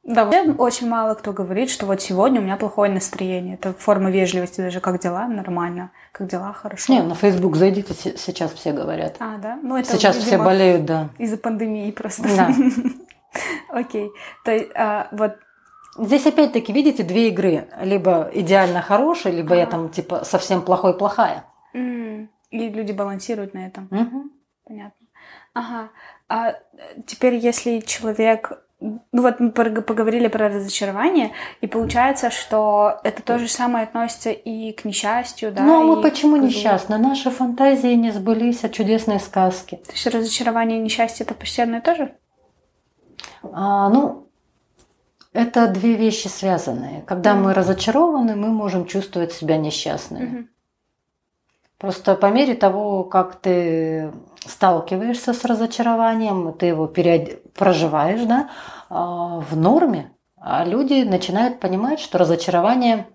[0.03, 3.55] Да, вообще очень мало кто говорит, что вот сегодня у меня плохое настроение.
[3.55, 4.81] Это форма вежливости даже.
[4.81, 5.27] Как дела?
[5.27, 5.91] Нормально.
[6.11, 6.51] Как дела?
[6.51, 6.91] Хорошо.
[6.91, 9.15] Не, на Facebook зайдите, се- сейчас все говорят.
[9.19, 9.57] А, да?
[9.63, 11.09] Ну, это, Сейчас все болеют, да.
[11.17, 12.23] Из-за пандемии просто.
[12.23, 12.53] Да.
[13.69, 14.11] Окей.
[14.43, 15.35] То есть, а, вот
[15.97, 17.67] Здесь опять-таки, видите, две игры.
[17.81, 21.45] Либо идеально хороший, либо я там типа совсем плохой-плохая.
[21.73, 23.87] И люди балансируют на этом.
[23.91, 24.31] Мгм.
[24.65, 25.07] Понятно.
[25.53, 25.89] Ага.
[26.29, 26.55] А
[27.05, 28.63] теперь, если человек...
[28.79, 34.29] Ну вот мы пог- поговорили про разочарование, и получается, что это то же самое относится
[34.31, 35.63] и к несчастью, да?
[35.63, 36.97] ну а мы почему несчастны?
[36.97, 39.75] Наши фантазии не сбылись, а чудесные сказки.
[39.85, 42.13] То есть разочарование и несчастье это почти одно и то же?
[43.53, 44.22] А, ну,
[45.33, 47.01] это две вещи связанные.
[47.05, 50.25] Когда мы разочарованы, мы можем чувствовать себя несчастными.
[50.25, 50.49] Мгм.
[51.77, 54.13] Просто по мере того, как ты
[54.45, 58.49] сталкиваешься с разочарованием, ты его переод- проживаешь, да,
[58.89, 63.07] а, в норме, а люди начинают понимать, что разочарование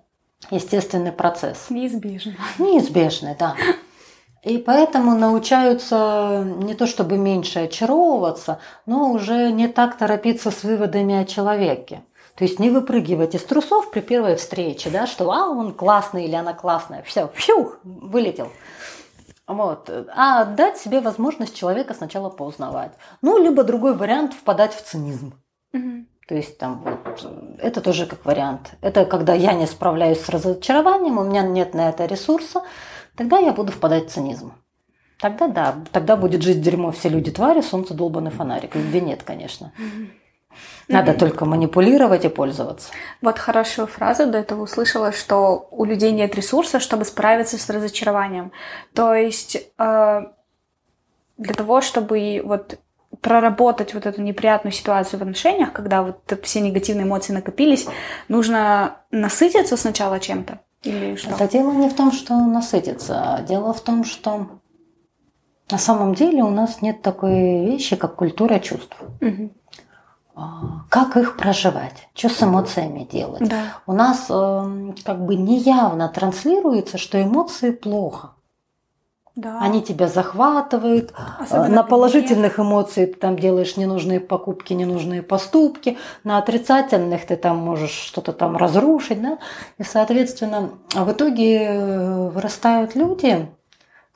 [0.50, 1.70] естественный процесс.
[1.70, 2.35] Неизбежно.
[2.59, 3.54] Неизбежный, да.
[4.42, 11.14] И поэтому научаются не то чтобы меньше очаровываться, но уже не так торопиться с выводами
[11.16, 12.02] о человеке.
[12.38, 16.37] То есть не выпрыгивать из трусов при первой встрече, да, что а, он классный или
[16.37, 17.03] она классная.
[17.03, 18.53] Все, фью, вылетел.
[19.48, 19.90] Вот.
[20.14, 22.92] А дать себе возможность человека сначала поузнавать.
[23.22, 25.35] Ну, либо другой вариант впадать в цинизм.
[25.72, 28.74] То есть там вот, это тоже как вариант.
[28.83, 32.62] Это когда я не справляюсь с разочарованием, у меня нет на это ресурса,
[33.16, 34.53] тогда я буду впадать в цинизм.
[35.18, 38.77] Тогда да, тогда будет жизнь дерьмо, все люди твари, солнце долбанный фонарик.
[38.77, 39.72] Любви нет, конечно.
[40.89, 42.91] Надо только манипулировать и пользоваться.
[43.21, 48.53] Вот хорошую фразу до этого услышала, что у людей нет ресурса, чтобы справиться с разочарованием.
[48.95, 50.23] То есть э,
[51.37, 52.79] для того, чтобы вот
[53.21, 57.87] проработать вот эту неприятную ситуацию в отношениях, когда вот все негативные эмоции накопились,
[58.29, 61.31] нужно насытиться сначала чем-то или что?
[61.31, 64.49] Это дело не в том, что насытиться, а дело в том, что
[65.71, 68.97] на самом деле у нас нет такой вещи, как культура чувств.
[69.21, 69.53] Мгм.
[70.38, 72.09] А, Как их проживать?
[72.14, 73.48] Что с эмоциями делать?
[73.48, 73.62] Да.
[73.87, 78.31] У нас эм, как бы неявно транслируется, что эмоции плохо.
[79.35, 79.61] Да.
[79.61, 81.12] Они тебя захватывают.
[81.38, 85.98] Особенно Э, на положительных эмоциях ты там делаешь ненужные покупки, ненужные поступки.
[86.24, 89.20] На отрицательных ты там можешь что-то там разрушить.
[89.20, 89.38] Да?
[89.79, 93.48] И, соответственно, в итоге э, вырастают люди,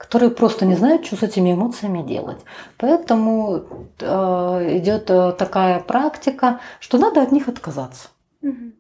[0.03, 2.39] которые просто не знают, что с этими эмоциями делать.
[2.77, 3.63] Поэтому
[4.01, 8.09] э, идет э, такая практика, что надо от них отказаться.
[8.41, 8.75] Мгм.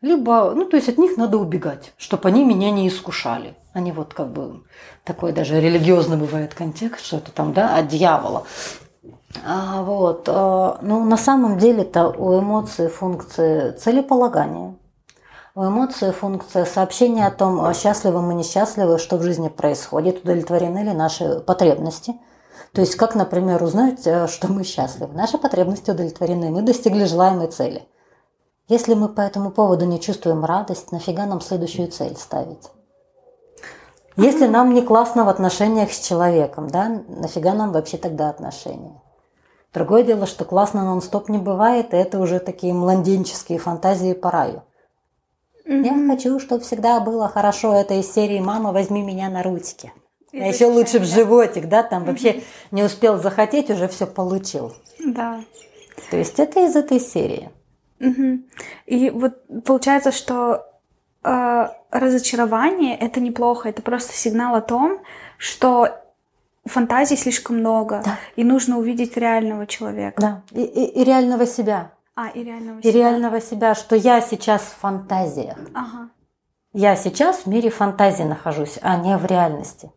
[0.00, 3.54] Либо, ну, то есть от них надо убегать, чтобы они меня не искушали.
[3.74, 4.64] Они вот как бы
[5.04, 8.44] такой даже религиозный бывает контекст, что это там, да, от дьявола.
[9.44, 10.24] А, вот.
[10.28, 14.76] а, ну, на самом деле-то у эмоций функции целеполагания.
[15.56, 20.84] У эмоций функция сообщения о том, а счастливы мы, несчастливы, что в жизни происходит, удовлетворены
[20.84, 22.14] ли наши потребности.
[22.72, 25.12] То есть, как, например, узнать, э, что мы счастливы.
[25.12, 27.82] Наши потребности удовлетворены, мы достигли желаемой цели.
[28.68, 32.70] Если мы по этому поводу не чувствуем радость, нафига нам следующую цель ставить?
[34.16, 39.02] Если нам не классно в отношениях с человеком, да, нафига нам вообще тогда отношения?
[39.74, 44.62] Другое дело, что классно нон-стоп не бывает, и это уже такие младенческие фантазии по раю.
[45.72, 47.74] Я хочу, чтобы всегда было хорошо.
[47.74, 49.92] Это из серии «Мама, возьми меня на ручки».
[50.32, 54.72] А еще лучше в животик, да, там вообще не успел захотеть, уже все получил.
[55.04, 55.40] Да.
[56.10, 57.50] То есть это из этой серии.
[58.00, 58.44] Мгм.
[58.86, 60.64] И вот получается, что
[61.24, 64.98] э, разочарование это неплохо, это просто сигнал о том,
[65.36, 65.88] что
[66.64, 68.18] фантазий слишком много, Да.
[68.36, 70.20] и нужно увидеть реального человека.
[70.20, 71.92] Да, и, и- и реального себя.
[72.16, 72.92] А, и реального И себя.
[72.92, 75.56] реального себя, что я сейчас в фантазиях.
[75.74, 76.10] Ага.
[76.72, 79.90] Я сейчас в мире фантазии нахожусь, а не в реальности.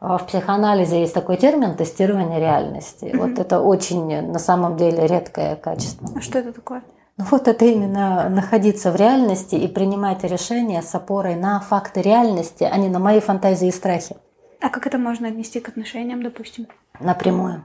[0.00, 3.12] А В психоанализе есть такой термин тестирование реальности.
[3.14, 6.08] Вот это очень на самом деле редкое качество.
[6.16, 6.82] А что это такое?
[7.18, 12.64] Ну вот это именно находиться в реальности и принимать решения с опорой на факты реальности,
[12.64, 14.16] а не на мои фантазии и страхи
[14.60, 16.66] А как это можно отнести к отношениям, допустим?
[17.00, 17.64] напрямую.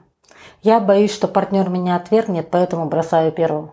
[0.62, 3.72] Я боюсь, что партнер меня отвергнет, поэтому бросаю первым.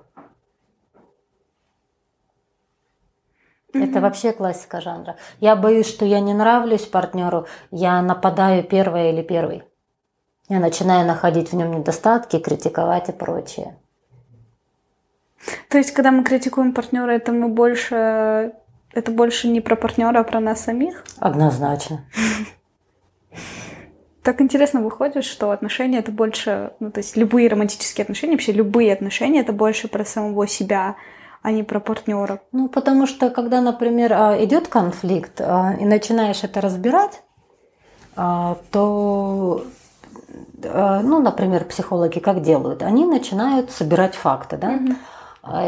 [3.84, 5.18] Это вообще классика жанра.
[5.40, 9.64] Я боюсь, что я не нравлюсь партнеру, я нападаю первая или первый.
[10.48, 13.78] Я начинаю находить в нем недостатки, критиковать и прочее.
[15.70, 18.54] То есть, когда мы критикуем партнера, это мы больше
[18.96, 21.04] это больше не про партнера, а про нас самих.
[21.20, 22.06] Однозначно.
[24.24, 28.92] Так интересно выходит, что отношения это больше, ну то есть любые романтические отношения, вообще любые
[28.92, 30.96] отношения это больше про самого себя,
[31.46, 32.42] а не про партнера.
[32.52, 37.22] Ну, потому что, когда, например, а, идет конфликт, а, и начинаешь это разбирать,
[38.16, 39.64] а, то,
[40.64, 42.82] ну, например, психологи как делают?
[42.82, 44.80] Они начинают собирать факты, да?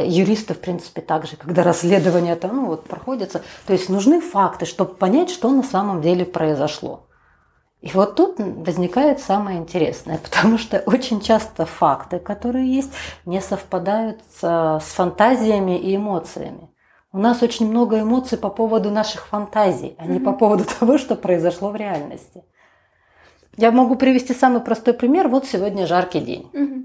[0.03, 3.43] Юристы, в принципе, также, когда расследование там, ну, вот, проходится.
[3.67, 7.06] То есть нужны факты, чтобы понять, что на самом деле произошло.
[7.81, 12.91] И вот тут возникает самое интересное, потому что очень часто факты, которые есть,
[13.25, 16.69] не совпадают с, фантазиями и эмоциями.
[17.13, 21.15] У нас очень много эмоций по поводу наших фантазий, а не по поводу того, что
[21.15, 22.43] произошло в реальности.
[23.55, 25.29] Я могу привести самый простой пример.
[25.29, 26.49] Вот сегодня жаркий день.
[26.53, 26.83] Mm-hmm.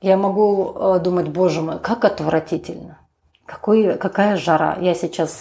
[0.00, 3.00] Я могу э, думать, боже мой, как отвратительно.
[3.44, 4.78] Какой, какая жара.
[4.80, 5.32] Я сейчас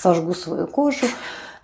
[0.00, 1.06] сожгу свою кожу,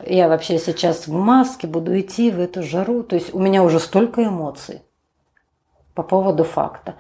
[0.05, 3.03] я вообще сейчас в маске буду идти в эту жару.
[3.03, 4.83] То есть у меня уже столько эмоций
[5.95, 6.97] по поводу факта.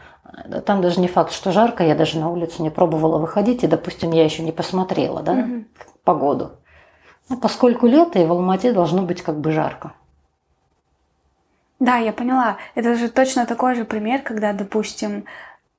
[0.64, 4.11] Там даже не факт, что жарко, я даже на улицу не пробовала выходить, и, допустим,
[4.11, 5.64] я еще не посмотрела да, угу.
[6.04, 6.52] погоду.
[7.28, 9.92] Ну, поскольку лето, и в Алмате должно быть как бы жарко.
[11.78, 12.56] Да, я поняла.
[12.74, 15.26] Это же точно такой же пример, когда, допустим,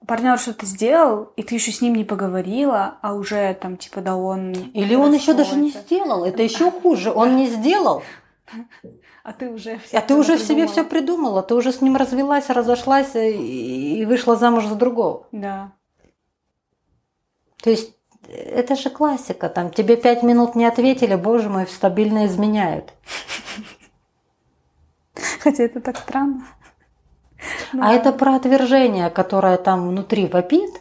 [0.06, 4.16] партнер что-то сделал, и ты еще с ним не поговорила, а уже там типа да
[4.16, 4.52] он.
[4.52, 6.26] Или он еще даже не сделал.
[6.26, 7.12] Это еще хуже.
[7.12, 8.04] Он не сделал.
[9.24, 11.44] А ты уже А ты уже в себе все придумала.
[11.44, 15.28] Ты уже с ним развелась, разошлась и вышла замуж за другого.
[15.32, 15.74] Да.
[17.62, 17.94] То есть
[18.28, 19.50] это же классика.
[19.50, 22.94] Там тебе пять минут не ответили, боже мой, стабильно изменяют.
[25.42, 26.46] Хотя это так странно.
[27.80, 30.71] А это про отвержение, которое там внутри вопит,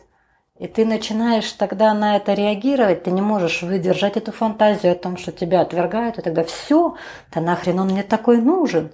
[0.58, 5.18] и ты начинаешь тогда на это реагировать, ты не можешь выдержать эту фантазию о том,
[5.18, 6.96] что тебя отвергают, и тогда все,
[7.34, 8.90] да нахрен он мне такой нужен.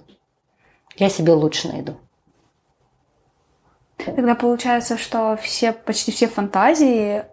[0.97, 1.97] Я себе лучше найду.
[3.97, 7.23] Тогда получается, что все, почти все фантазии,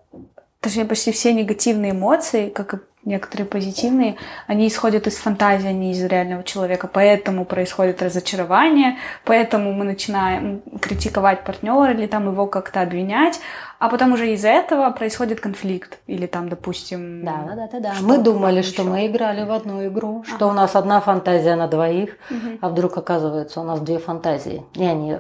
[0.61, 5.93] точнее, почти все негативные эмоции, как и некоторые позитивные, они исходят из фантазии, а не
[5.93, 6.89] из реального человека.
[6.93, 13.41] Поэтому происходит разочарование, поэтому мы начинаем критиковать партнера или там его как-то обвинять,
[13.79, 15.99] а потом уже из этого происходит конфликт.
[16.07, 17.25] Или там, допустим...
[17.25, 17.95] Да, да, да, да.
[18.03, 20.53] Мы думали, что мы играли в одну игру, что ага.
[20.53, 22.59] у нас одна фантазия на двоих, угу.
[22.61, 24.63] а вдруг оказывается у нас две фантазии.
[24.75, 25.17] И они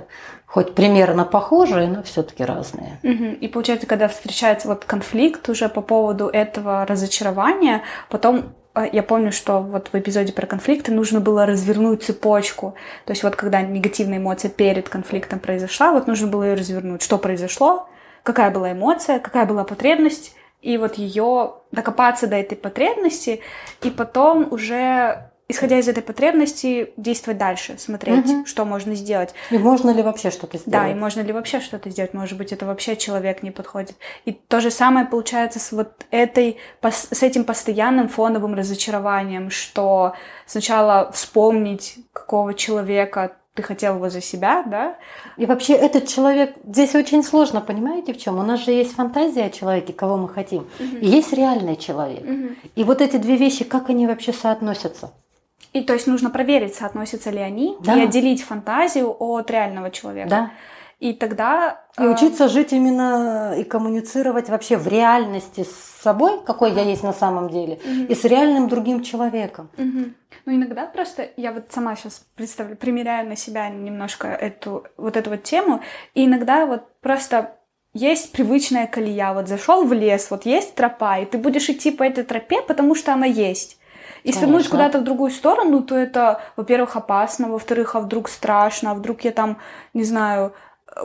[0.50, 2.98] хоть примерно похожие, но все-таки разные.
[3.04, 3.24] Угу.
[3.40, 9.30] И получается, когда встречается вот конфликт уже по поводу этого разочарования, потом э, я помню,
[9.30, 12.74] что вот в эпизоде про конфликты нужно было развернуть цепочку.
[13.04, 17.02] То есть вот когда негативная эмоция перед конфликтом произошла, вот нужно было ее развернуть.
[17.02, 17.88] Что произошло,
[18.24, 23.40] какая была эмоция, какая была потребность, и вот ее докопаться до этой потребности,
[23.82, 28.46] и потом уже исходя из этой потребности, действовать дальше, смотреть, угу.
[28.46, 29.34] что можно сделать.
[29.50, 30.72] И можно ли вообще что-то сделать?
[30.72, 32.14] Да, и можно ли вообще что-то сделать.
[32.14, 33.96] Может быть, это вообще человек не подходит.
[34.24, 40.14] И то же самое получается с вот этой, с этим постоянным фоновым разочарованием, что
[40.46, 44.96] сначала вспомнить, какого человека ты хотел его за себя, да?
[45.36, 48.38] И вообще этот человек, здесь очень сложно, понимаете, в чем?
[48.38, 50.96] У нас же есть фантазия о человеке, кого мы хотим, угу.
[51.00, 52.22] и есть реальный человек.
[52.22, 52.48] Угу.
[52.76, 55.12] И вот эти две вещи, как они вообще соотносятся?
[55.72, 57.96] И то есть нужно проверить, соотносятся ли они, да.
[57.96, 60.28] и отделить фантазию от реального человека.
[60.28, 60.50] Да.
[60.98, 61.80] И тогда...
[61.98, 67.02] И э, учиться жить именно и коммуницировать вообще в реальности с собой, какой я есть
[67.02, 68.04] на самом деле, угу.
[68.08, 69.70] и с реальным другим человеком.
[69.78, 70.12] Угу.
[70.46, 75.30] Ну, иногда просто я вот сама сейчас представляю, примеряю на себя немножко эту вот эту
[75.30, 75.80] вот тему,
[76.14, 77.56] и иногда вот просто
[77.94, 79.32] есть привычная колея.
[79.32, 82.94] Вот зашел в лес, вот есть тропа, и ты будешь идти по этой тропе, потому
[82.94, 83.79] что она есть.
[84.22, 88.94] И свернуть куда-то в другую сторону, то это, во-первых, опасно, во-вторых, а вдруг страшно, а
[88.94, 89.58] вдруг я там,
[89.94, 90.52] не знаю,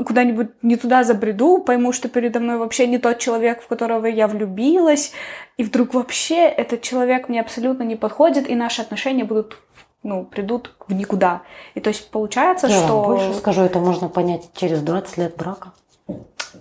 [0.05, 4.27] куда-нибудь не туда забреду, пойму, что передо мной вообще не тот человек, в которого я
[4.27, 5.11] влюбилась,
[5.57, 9.57] и вдруг вообще этот человек мне абсолютно не подходит, и наши отношения будут
[10.03, 11.41] ну, придут в никуда.
[11.73, 13.03] И то есть получается, я что...
[13.03, 15.73] больше скажу, это можно понять через 20 лет брака.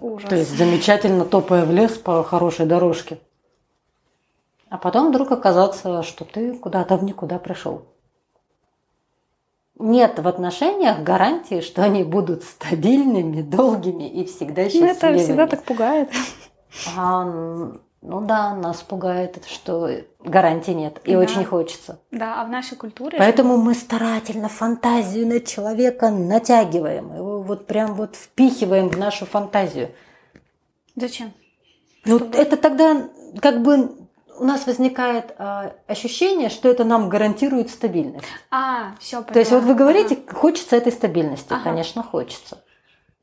[0.00, 0.28] Ужас.
[0.28, 3.18] То есть замечательно топая в лес по хорошей дорожке.
[4.74, 7.82] А потом вдруг оказаться, что ты куда-то в никуда пришел.
[9.78, 14.90] Нет в отношениях гарантии, что они будут стабильными, долгими и всегда счастливыми.
[15.00, 16.10] Ну, это всегда так пугает.
[16.96, 21.20] А, ну да, нас пугает, что гарантии нет, и да.
[21.20, 22.00] очень хочется.
[22.10, 23.16] Да, а в нашей культуре...
[23.16, 29.90] Поэтому мы старательно фантазию на человека натягиваем, его вот прям вот впихиваем в нашу фантазию.
[30.96, 31.32] Зачем?
[32.04, 32.36] Ну, Чтобы...
[32.36, 33.08] это тогда
[33.40, 34.03] как бы
[34.38, 38.26] у нас возникает э, ощущение, что это нам гарантирует стабильность.
[38.50, 39.32] А, все поняла.
[39.32, 40.36] То есть вот вы говорите, ага.
[40.36, 41.62] хочется этой стабильности, ага.
[41.64, 42.62] конечно, хочется.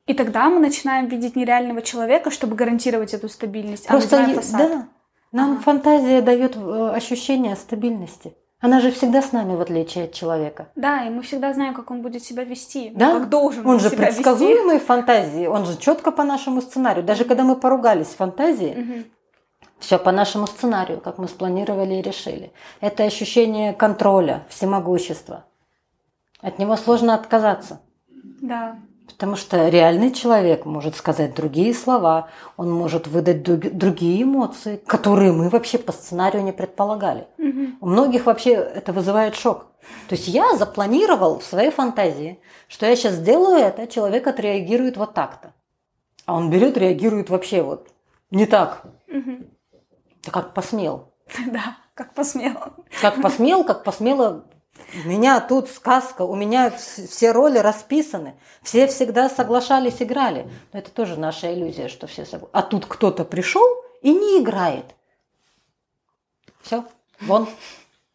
[0.07, 3.85] И тогда мы начинаем видеть нереального человека, чтобы гарантировать эту стабильность.
[3.87, 4.87] А Просто а мы да,
[5.31, 5.61] нам ага.
[5.61, 8.33] фантазия дает э, ощущение стабильности.
[8.59, 10.67] Она же всегда с нами, в отличие от человека.
[10.75, 13.13] Да, и мы всегда знаем, как он будет себя вести, Да?
[13.13, 17.03] как должен Он же себя предсказуемый в фантазии, он же четко по нашему сценарию.
[17.03, 19.05] Даже когда мы поругались в фантазии, вести.
[19.81, 22.51] Все по нашему сценарию, как мы спланировали и решили.
[22.81, 25.43] Это ощущение контроля, всемогущества.
[26.39, 27.81] От него сложно отказаться.
[28.41, 28.77] Да.
[29.07, 35.31] Потому что реальный человек может сказать другие слова, он может выдать друг- другие эмоции, которые
[35.31, 37.25] мы вообще по сценарию не предполагали.
[37.39, 37.77] Мгм.
[37.81, 39.65] У многих вообще это вызывает шок.
[40.09, 45.15] То есть я запланировал в своей фантазии, что я сейчас сделаю это, человек отреагирует вот
[45.15, 45.53] так-то.
[46.27, 47.87] А он берет, реагирует вообще вот
[48.29, 48.83] не так.
[49.07, 49.47] Мгм.
[50.23, 51.11] Да как посмел.
[51.47, 52.57] Да, как посмел.
[53.01, 54.45] Как посмел, как посмела.
[55.05, 58.35] У меня тут сказка, у меня вс- все роли расписаны.
[58.63, 60.49] Все всегда соглашались, играли.
[60.73, 62.49] Но это тоже наша иллюзия, что все согласны.
[62.53, 63.65] А тут кто-то пришел
[64.01, 64.85] и не играет.
[66.61, 66.83] Все,
[67.21, 67.47] вон,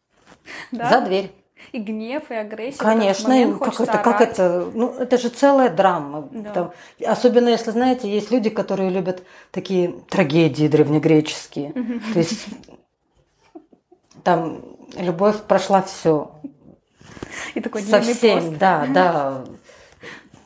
[0.71, 0.89] Да.
[0.89, 1.33] за дверь.
[1.71, 2.77] И гнев, и агрессия.
[2.79, 6.27] Конечно, момент как это, как это, ну это же целая драма.
[6.31, 6.51] Да.
[6.51, 6.71] Там,
[7.05, 11.73] особенно если знаете, есть люди, которые любят такие трагедии древнегреческие.
[12.13, 12.47] То есть
[14.23, 14.61] там
[14.95, 16.31] любовь прошла все
[17.55, 18.57] И такой со всеми, пост.
[18.57, 19.43] да, да,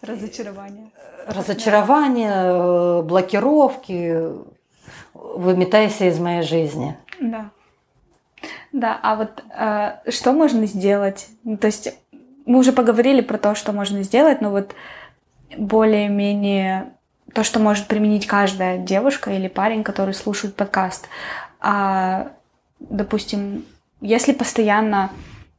[0.02, 0.90] Разочарование.
[1.28, 4.30] разочарования, э, блокировки,
[5.14, 6.98] выметайся из моей жизни.
[7.20, 7.52] Да.
[8.72, 11.28] Да, а вот э, что можно сделать?
[11.44, 11.94] Ну, то есть
[12.46, 14.74] мы уже поговорили про то, что можно сделать, но вот
[15.58, 16.94] более-менее
[17.34, 21.08] то, что может применить каждая девушка или парень, который слушает подкаст.
[21.60, 22.32] А,
[22.80, 23.66] допустим,
[24.00, 25.12] если постоянно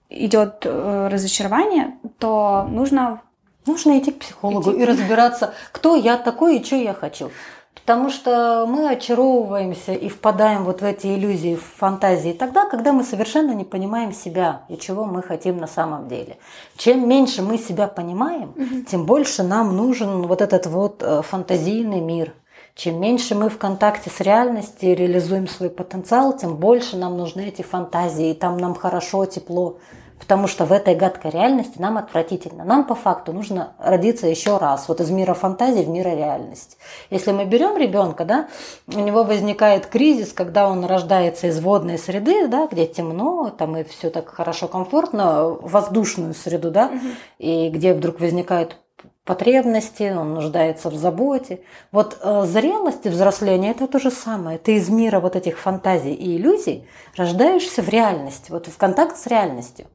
[0.09, 3.21] идет э, разочарование, то нужно
[3.65, 4.81] Нужно идти к психологу Идти.
[4.81, 7.31] и разбираться, кто я такой и что я хочу.
[7.75, 13.03] Потому что мы очаровываемся и впадаем вот в эти иллюзии, в фантазии тогда, когда мы
[13.03, 16.39] совершенно не понимаем себя и чего мы хотим на самом деле.
[16.77, 22.33] Чем меньше мы себя понимаем, тем больше нам нужен вот этот вот э, фантазийный мир.
[22.75, 27.62] Чем меньше мы в контакте с реальностью реализуем свой потенциал, тем больше нам нужны эти
[27.62, 29.79] фантазии, и там нам хорошо, тепло.
[30.23, 32.62] Потому что в этой гадкой реальности нам отвратительно.
[32.64, 36.77] Нам по факту нужно родиться еще раз, вот из мира фантазии в мир реальности.
[37.11, 38.49] Если мы берем ребенка, да,
[38.87, 43.83] у него возникает кризис, когда он рождается из водной среды, да, где темно, там и
[43.83, 46.93] все так хорошо, комфортно, воздушную среду, да,
[47.39, 48.77] и где вдруг возникают
[49.25, 51.62] потребности, он нуждается в заботе.
[51.91, 54.59] Вот э, зрелость и взросление– это то же самое.
[54.59, 59.27] Ты из мира вот этих фантазий и иллюзий рождаешься в реальность, вот в контакт с
[59.27, 59.87] реальностью.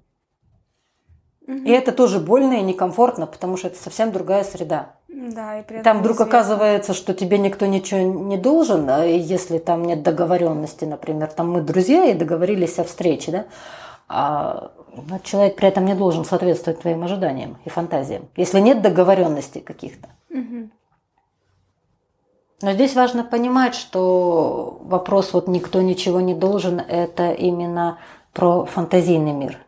[1.48, 4.96] И это тоже больно и некомфортно, потому что это совсем другая среда.
[5.08, 6.40] да, и при этом Там вдруг неизвестно.
[6.40, 12.06] оказывается, что тебе никто ничего не должен, если там нет договоренности, например, там мы друзья
[12.06, 13.46] и договорились о встрече, да,
[14.10, 19.62] а ну, человек при этом не должен соответствовать твоим ожиданиям и фантазиям, если нет договоренностей
[19.62, 20.10] каких-то.
[20.30, 20.72] Мгм.
[22.62, 28.00] Но здесь важно понимать, что вопрос вот никто ничего не должен, это именно
[28.34, 29.60] про фантазийный мир.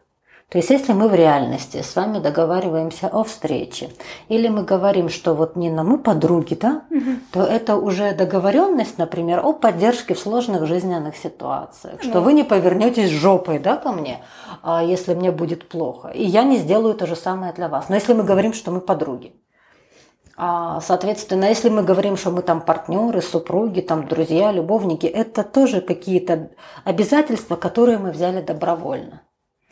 [0.49, 3.91] То есть если мы в реальности с вами договариваемся о встрече,
[4.29, 6.81] или мы говорим, что вот Нина, мы подруги, да,
[7.31, 12.21] то это уже договоренность, например, о поддержке в сложных жизненных ситуациях, что Ну.
[12.21, 14.23] вы не повернетесь жопой, да, ко мне,
[14.63, 17.87] а если мне будет плохо, и я не сделаю то же самое для вас.
[17.87, 19.33] Но если мы говорим, что мы подруги,
[20.41, 25.81] а, Соответственно, если мы говорим, что мы там партнеры, супруги, там друзья, любовники, это тоже
[25.81, 26.51] какие-то
[26.85, 29.21] обязательства, которые мы взяли добровольно.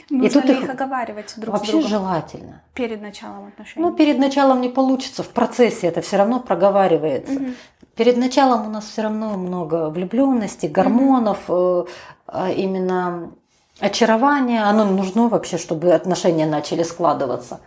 [0.09, 2.61] Нужно тут ли их их оговаривать друг Вообще с другом желательно.
[2.73, 3.85] перед началом отношений?
[3.85, 7.33] Ну, перед началом не получится, в процессе это все равно проговаривается.
[7.33, 7.55] Мгм.
[7.95, 13.31] Перед началом у нас все равно много влюбленности, гормонов, а именно
[13.79, 14.63] очарования.
[14.63, 17.59] Оно нужно вообще, чтобы отношения начали складываться.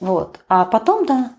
[0.00, 0.40] Вот.
[0.48, 1.32] А потом, да,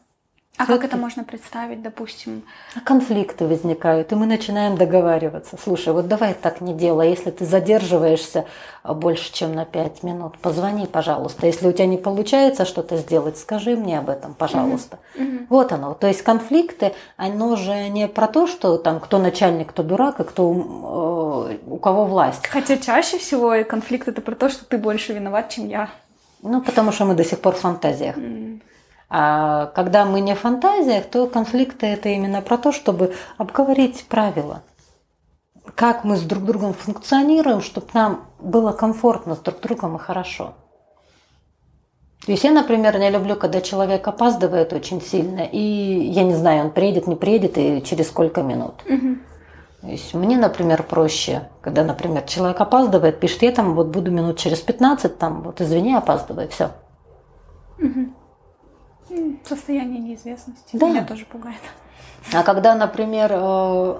[0.57, 2.43] А как это можно представить, допустим?
[2.83, 5.57] конфликты возникают, и мы начинаем договариваться.
[5.61, 7.09] Слушай, вот давай так не делай.
[7.09, 8.45] Если ты задерживаешься
[8.83, 11.47] а, больше, чем на пять минут, позвони, пожалуйста.
[11.47, 14.99] Если у тебя не получается что-то сделать, скажи мне об этом, пожалуйста.
[15.15, 15.47] Мгм.
[15.49, 15.93] Вот оно.
[15.93, 20.23] То есть конфликты, оно же не про то, что там кто начальник, кто дурак, и
[20.23, 22.45] кто э, у кого власть.
[22.47, 25.89] Хотя чаще всего конфликт это про то, что ты больше виноват, чем я.
[26.43, 28.17] Ну, потому что мы до сих пор в фантазиях.
[28.17, 28.61] М.
[29.13, 34.63] А когда мы не в фантазиях, то конфликты это именно про то, чтобы обговорить правила.
[35.75, 40.53] Как мы с друг другом функционируем, чтобы нам было комфортно с друг другом и хорошо.
[42.25, 46.65] То есть я, например, не люблю, когда человек опаздывает очень сильно, и я не знаю,
[46.65, 48.75] он приедет, не приедет, и через сколько минут.
[48.87, 49.23] Мгм.
[49.81, 54.37] То есть мне, например, проще, когда, например, человек опаздывает, пишет, я там вот буду минут
[54.37, 56.71] через 15, там, вот извини, опаздывай, все.
[59.45, 60.87] Состояние неизвестности Да.
[60.87, 61.61] меня тоже пугает.
[62.33, 63.95] А когда, например, э,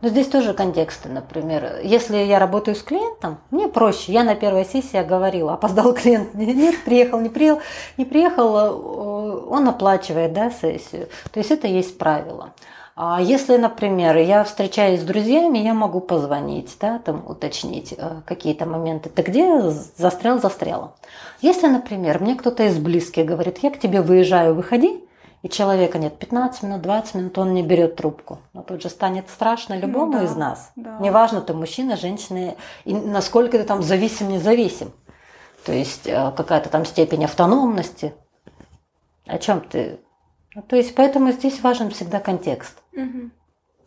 [0.00, 4.12] ну здесь тоже контексты, например, если я работаю с клиентом, мне проще.
[4.12, 7.60] Я на первой сессии говорила, опоздал клиент, нет, приехал, не приехал,
[7.96, 11.08] не приехал, э, он оплачивает, да, сессию.
[11.32, 12.52] То есть это есть правило.
[12.96, 18.66] А если, например, я встречаюсь с друзьями, я могу позвонить, да, там уточнить э, какие-то
[18.66, 19.08] моменты.
[19.08, 19.60] Ты где
[19.96, 20.94] застрял, застряла.
[21.40, 25.04] Если, например, мне кто-то из близких говорит, я к тебе выезжаю, выходи,
[25.42, 28.38] и человека нет 15 минут, 20 минут, он не берет трубку.
[28.52, 30.70] Но тут же станет страшно любому Ну да, из нас.
[30.76, 30.96] да.
[31.00, 34.92] Неважно, ты мужчина, женщина, и насколько ты там зависим, независим.
[35.66, 38.14] То есть э, какая-то там степень автономности.
[39.26, 39.98] О чем ты?
[40.54, 42.83] Ну, То есть поэтому здесь важен всегда контекст.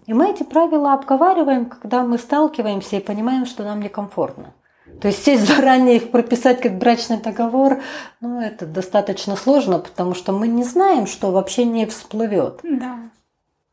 [0.08, 4.54] И мы эти правила обговариваем, когда мы сталкиваемся и понимаем, что нам некомфортно.
[5.02, 7.82] То есть сесть заранее их прописать как брачный договор,
[8.22, 12.60] ну, это достаточно сложно, потому что мы не знаем, что в общении всплывет.
[12.64, 13.00] Да.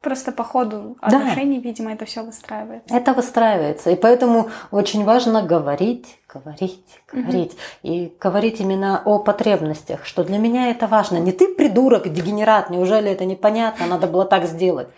[0.01, 1.07] Просто по ходу Да.
[1.07, 2.95] отношений, видимо, это все выстраивается.
[2.95, 3.91] Это выстраивается.
[3.91, 7.57] И поэтому очень важно говорить, говорить, говорить.
[7.83, 11.17] И говорить именно о потребностях, что для меня это важно.
[11.17, 14.89] Не ты придурок, дегенерат, неужели это непонятно, надо было так сделать.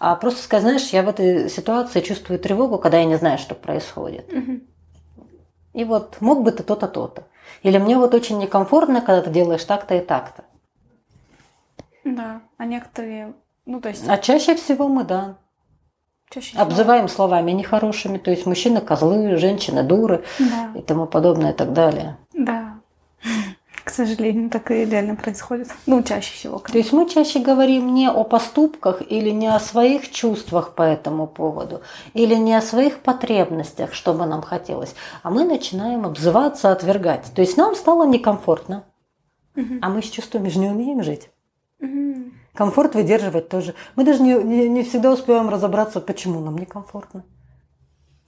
[0.00, 3.54] А просто сказать, знаешь, я в этой ситуации чувствую тревогу, когда я не знаю, что
[3.54, 4.32] происходит.
[4.32, 4.62] Мгм.
[5.74, 7.24] И вот мог бы ты то-то, то-то.
[7.62, 10.44] Или мне вот очень некомфортно, когда ты делаешь так-то и так-то.
[12.04, 12.40] Да.
[12.56, 13.34] А некоторые,
[13.66, 15.36] ну, то есть А чаще всего мы, да,
[16.30, 18.16] чаще всего- обзываем словами нехорошими.
[18.16, 20.72] То есть мужчины козлы, женщины дуры Да.
[20.76, 22.16] и тому подобное и так далее.
[23.84, 25.68] К сожалению, так и реально происходит.
[25.86, 26.58] Ну, чаще всего.
[26.58, 31.26] То есть мы чаще говорим не о поступках или не о своих чувствах по этому
[31.26, 37.32] поводу, или не о своих потребностях, что бы нам хотелось, а мы начинаем обзываться, отвергать.
[37.34, 38.84] То есть нам стало некомфортно,
[39.54, 39.78] Мгм.
[39.82, 41.30] а мы с чувствами же не умеем жить.
[41.78, 42.34] Мгм.
[42.54, 43.74] Комфорт выдерживать тоже.
[43.96, 47.24] Мы даже не, не, не всегда успеваем разобраться, почему нам некомфортно.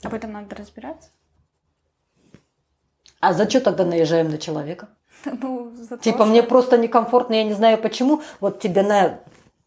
[0.03, 1.11] Об этом надо разбираться.
[3.21, 4.89] А за что тогда наезжаем на человека?
[5.43, 9.21] Ну, за то, Типа, мне просто некомфортно, я не знаю почему, вот тебе на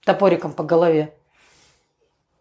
[0.06, 1.14] топориком по голове.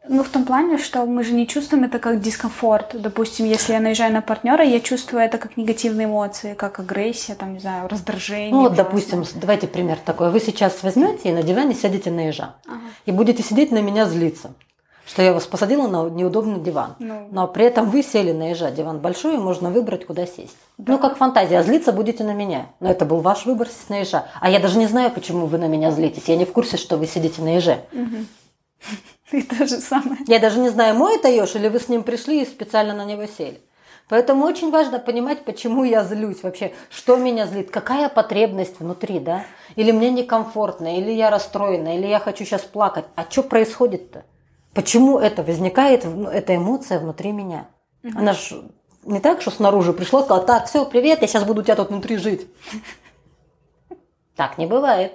[0.06, 3.00] Ну, в том плане, что мы же не чувствуем это как дискомфорт.
[3.00, 7.54] Допустим, если я наезжаю на партнера, я чувствую это как негативные эмоции, как агрессия, там,
[7.54, 8.50] не знаю, раздражение.
[8.50, 10.30] Ну вот, допустим, давайте пример такой.
[10.30, 12.56] Вы сейчас возьмете и на диване сядете на ежа.
[12.66, 12.80] Ага.
[13.06, 14.52] И будете сидеть на меня злиться,
[15.07, 16.96] что я вас посадила на неудобный диван.
[16.98, 18.70] Ну, Но при этом вы сели на ежа.
[18.70, 20.57] Диван большой, и можно выбрать, куда сесть.
[20.78, 21.59] Ну, как фантазия.
[21.59, 22.66] А злиться будете на меня.
[22.80, 24.26] Но это был ваш выбор сесть на ежа.
[24.40, 26.24] А я даже не знаю, почему вы на меня злитесь.
[26.28, 27.84] Я не в курсе, что вы сидите на еже.
[27.92, 28.26] мгм.
[29.32, 30.18] И то же самое.
[30.26, 33.05] Я даже не знаю, мой это еж, или вы с ним пришли и специально на
[33.05, 33.61] него сели.
[34.09, 39.44] Поэтому очень важно понимать, почему я злюсь вообще, что меня злит, какая потребность внутри, да?
[39.76, 43.07] Или мне некомфортно, или я расстроена, или я хочу сейчас плакать.
[43.16, 44.24] А что происходит-то?
[44.74, 47.68] Почему это возникает, ну, эта эмоция внутри меня?
[48.14, 48.54] Она ж
[49.04, 51.90] не так, что снаружи пришло, сказала, так, все, привет, я сейчас буду у тебя тут
[51.90, 52.46] внутри жить.
[54.34, 55.14] Так не бывает.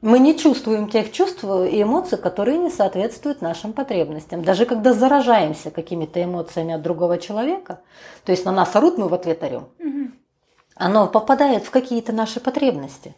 [0.00, 4.42] Мы не чувствуем тех чувств и эмоций, которые не соответствуют нашим потребностям.
[4.42, 7.80] Даже когда заражаемся какими-то эмоциями от другого человека,
[8.24, 10.14] то есть на нас орут, мы в ответ орем, Мгм.
[10.74, 13.14] оно попадает в какие-то наши потребности.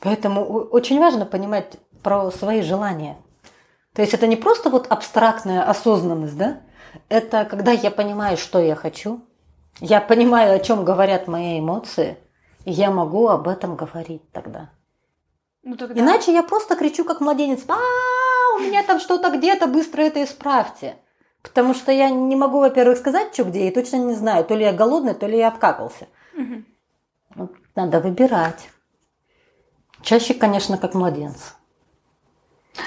[0.00, 3.16] Поэтому очень важно понимать про свои желания.
[3.94, 6.60] То есть это не просто вот абстрактная осознанность, да?
[7.08, 9.20] Это когда я понимаю, что я хочу,
[9.80, 12.18] я понимаю, о чем говорят мои эмоции,
[12.64, 14.70] и я могу об этом говорить тогда.
[15.62, 16.00] Ну, тогда...
[16.00, 17.76] Иначе я просто кричу как младенец, а
[18.56, 20.96] у меня там что-то где-то, быстро это исправьте.
[21.42, 24.64] Потому что я не могу, во-первых, сказать, что где, и точно не знаю, то ли
[24.64, 26.06] я голодный, то ли я обкакался.
[27.34, 28.68] Вот Надо выбирать.
[30.02, 31.54] Чаще, конечно, как младенец.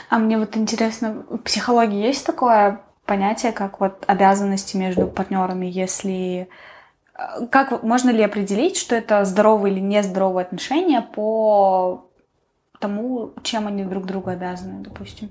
[0.10, 6.50] А мне вот интересно, в психологии есть такое понятие, как вот обязанности между партнерами, если
[7.14, 12.10] э, как можно ли определить, что это здоровые или нездоровые отношения по
[12.80, 15.30] тому, чем они друг другу обязаны, допустим?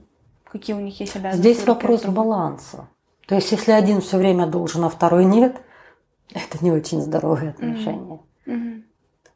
[0.50, 1.40] Какие у них есть обязанности?
[1.40, 2.24] Здесь друг вопрос другом?
[2.24, 2.88] баланса.
[3.26, 5.60] То есть, если один все время должен, а второй нет,
[6.32, 8.20] это не очень здоровые отношения.
[8.46, 8.84] Мгм.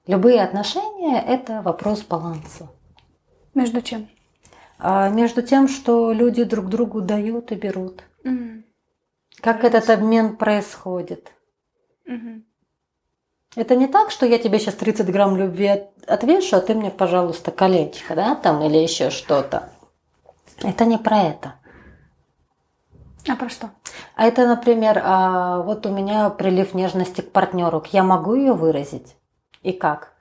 [0.07, 2.71] Любые отношения– это вопрос баланса.
[3.55, 4.09] Между чем?
[4.79, 8.03] А между тем, что люди друг другу дают и берут.
[8.23, 8.65] Мгм.
[9.41, 11.33] Как этот обмен происходит?
[12.07, 12.45] Мгм.
[13.57, 16.91] Это не так, что я тебе сейчас 30 грамм любви от- отвешу, а ты мне,
[16.91, 19.71] пожалуйста, колечко, да, там, или еще что-то.
[20.63, 21.55] Это не про это.
[23.29, 23.71] А про что?
[24.15, 27.83] А это, например, а, вот у меня прилив нежности к партнеру.
[27.91, 29.17] Я могу ее выразить?
[29.63, 30.15] И как?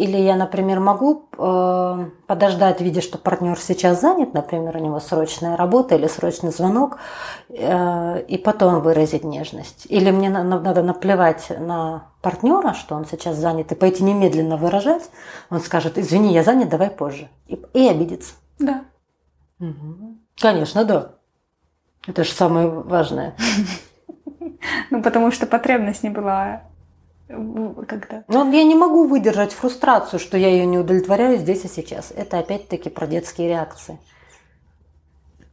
[0.00, 5.58] Или я, например, могу э, подождать, видя, что партнер сейчас занят, например, у него срочная
[5.58, 6.96] работа или срочный звонок,
[7.50, 9.86] э, и потом выразить нежность.
[9.90, 15.10] Или мне на, надо наплевать на партнера, что он сейчас занят, и пойти немедленно выражать.
[15.50, 17.28] Он скажет, извини, я занят, давай позже.
[17.46, 18.36] И, и обидится.
[18.58, 18.84] Да.
[19.58, 20.16] Угу.
[20.40, 21.10] Конечно, да.
[22.06, 23.34] Это же самое важное.
[24.90, 26.62] Ну, потому что потребность не была
[27.86, 28.24] когда?
[28.28, 32.12] Ну, я не могу выдержать фрустрацию, что я ее не удовлетворяю здесь и сейчас.
[32.14, 33.98] Это опять-таки про детские реакции.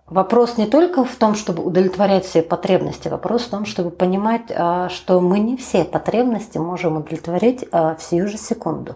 [0.08, 4.88] Вопрос не только в том, чтобы удовлетворять все потребности, вопрос в том, чтобы понимать, а,
[4.88, 8.96] что мы не все потребности можем удовлетворить а, в сию же секунду.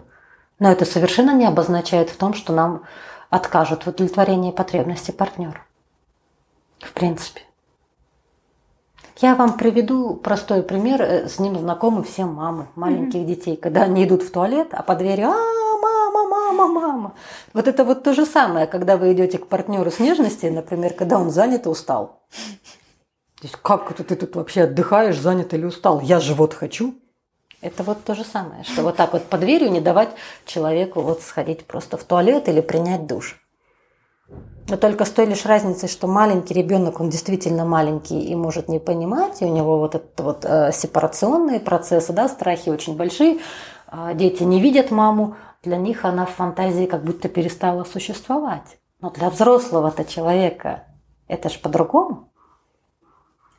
[0.58, 2.84] Но это совершенно не обозначает в том, что нам
[3.28, 5.66] откажут в удовлетворении потребностей партнера.
[6.80, 7.42] В принципе.
[9.22, 11.00] Я вам приведу простой пример.
[11.00, 13.24] Э, с ним знакомы все мамы маленьких mm-hmm.
[13.24, 13.56] детей.
[13.56, 17.14] Когда они идут в туалет, а по двери «А, мама, мама, мама».
[17.52, 21.20] Вот это вот то же самое, когда вы идете к партнеру с нежности, например, когда
[21.20, 22.24] он занят и устал.
[23.40, 26.00] То есть как это ты тут вообще отдыхаешь, занят или устал?
[26.00, 26.96] Я же вот хочу.
[27.60, 30.10] Это вот то же самое, что вот так вот по дверью не давать
[30.46, 33.40] человеку вот сходить просто в туалет или принять душ.
[34.68, 38.78] Но только с той лишь разницей, что маленький ребенок, он действительно маленький и может не
[38.78, 43.38] понимать, и у него вот этот вот э, сепарационные процессы, да, страхи очень большие.
[43.90, 48.78] Э, дети не видят маму, для них она в фантазии как будто перестала существовать.
[49.00, 50.84] Но для взрослого-то человека
[51.26, 52.32] это же по-другому.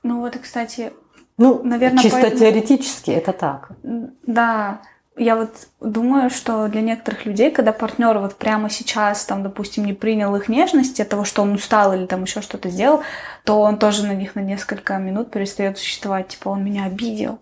[0.03, 0.93] Ну вот, кстати,
[1.37, 2.39] ну, наверное, чисто поэтому...
[2.39, 3.71] теоретически это так.
[3.83, 4.81] Да,
[5.15, 9.93] я вот думаю, что для некоторых людей, когда партнер вот прямо сейчас, там, допустим, не
[9.93, 13.01] принял их нежности от того, что он устал или там еще что-то сделал,
[13.43, 16.29] то он тоже на них на несколько минут перестает существовать.
[16.29, 17.39] Типа, он меня обидел.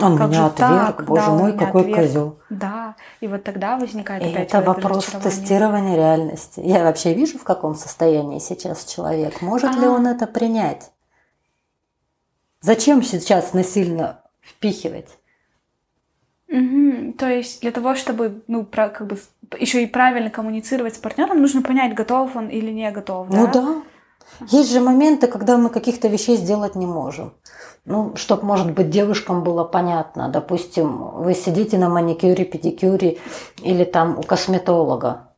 [0.00, 1.06] Он как меня отверг, так?
[1.06, 1.98] боже да, мой, какой отверг.
[1.98, 2.38] козел.
[2.50, 6.60] Да, и вот тогда возникает и опять это вопрос тестирования реальности.
[6.60, 9.42] Я вообще вижу, в каком состоянии сейчас человек.
[9.42, 9.80] Может А-а-а.
[9.80, 10.92] ли он это принять?
[12.60, 15.17] Зачем сейчас насильно впихивать?
[16.48, 17.12] Угу.
[17.18, 19.18] То есть для того, чтобы, ну, про, как бы
[19.58, 23.28] еще и правильно коммуницировать с партнером, нужно понять, готов он или не готов.
[23.30, 23.52] Ну да?
[23.52, 23.82] да.
[24.46, 27.32] Есть же моменты, когда мы каких-то вещей сделать не можем.
[27.84, 30.28] Ну, чтобы, может быть, девушкам было понятно.
[30.28, 33.18] Допустим, вы сидите на маникюре, педикюре
[33.62, 35.30] или там у косметолога,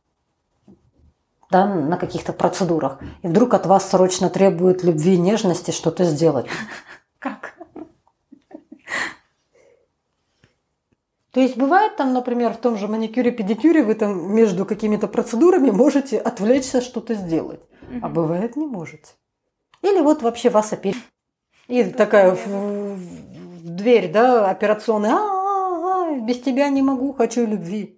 [1.49, 6.47] да, на каких-то процедурах, и вдруг от вас срочно требуют любви и нежности что-то сделать.
[7.19, 7.50] Как?
[11.31, 16.17] То есть бывает там, например, в том же маникюре-педикюре вы там между какими-то процедурами можете
[16.17, 17.99] отвлечься что-то сделать, угу.
[18.01, 19.13] а бывает не можете.
[19.81, 20.95] Или вот вообще вас опять
[21.71, 27.13] и Это такая в, в дверь, да, операционная, а, -а, -а без тебя не могу,
[27.13, 27.97] хочу любви.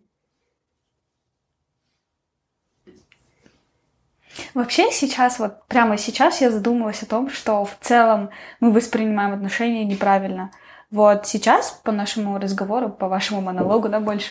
[4.54, 8.30] Вообще сейчас, вот прямо сейчас я задумалась о том, что в целом
[8.60, 10.52] мы воспринимаем отношения неправильно.
[10.94, 14.30] Вот сейчас по нашему разговору, по вашему монологу, да, больше,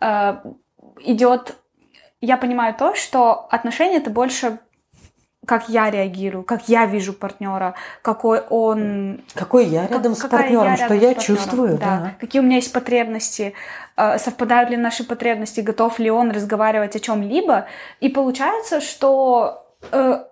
[0.00, 0.38] э,
[1.02, 1.56] идет,
[2.20, 4.58] я понимаю то, что отношения это больше
[5.46, 9.22] как я реагирую, как я вижу партнера, какой он...
[9.34, 11.78] Какой я рядом как, с партнером, я что я чувствую.
[11.78, 11.84] Да.
[11.84, 12.14] да.
[12.18, 13.54] Какие у меня есть потребности,
[13.96, 17.66] э, совпадают ли наши потребности, готов ли он разговаривать о чем-либо.
[18.00, 20.24] И получается, что э,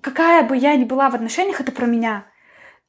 [0.00, 2.24] какая бы я ни была в отношениях, это про меня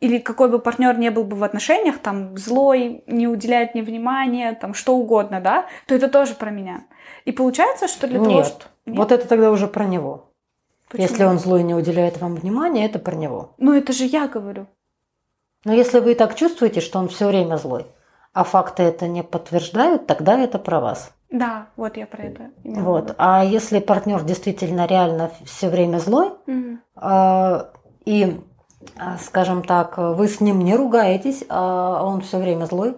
[0.02, 4.58] или какой бы партнер не был бы в отношениях, там, злой, не уделяет мне внимания,
[4.60, 6.84] там, что угодно, да, то это тоже про меня.
[7.24, 8.30] И получается, что для Нет.
[8.30, 8.66] того, что...
[8.88, 10.32] Нет, вот это тогда уже про него.
[10.90, 11.08] Почему?
[11.08, 13.54] Если он злой не уделяет вам внимания, это про него.
[13.60, 14.66] Ну, это же я говорю.
[15.64, 17.86] Но если вы и так чувствуете, что он все время злой,
[18.34, 21.14] а факты это не подтверждают, тогда это про вас.
[21.30, 22.50] Да, вот я про это.
[22.64, 23.14] Вот.
[23.18, 26.78] А если партнер действительно реально все время злой, угу.
[27.02, 27.66] э,
[28.06, 28.42] и
[29.20, 32.98] скажем так, вы с ним не ругаетесь, а он все время злой,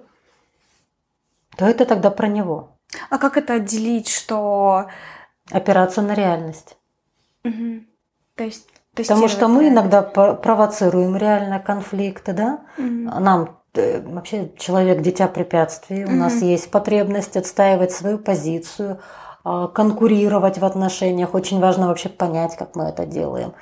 [1.57, 2.77] то это тогда про него.
[3.09, 4.87] А как это отделить, что...
[5.51, 6.77] Опираться на реальность.
[7.43, 7.81] Угу.
[8.35, 12.61] То есть Потому что мы иногда провоцируем реально конфликты, да?
[12.77, 13.19] Угу.
[13.19, 16.13] Нам э, вообще человек дитя препятствий, угу.
[16.13, 18.99] у нас есть потребность отстаивать свою позицию,
[19.43, 21.33] а, конкурировать в отношениях.
[21.33, 23.53] Очень важно вообще понять, как мы это делаем.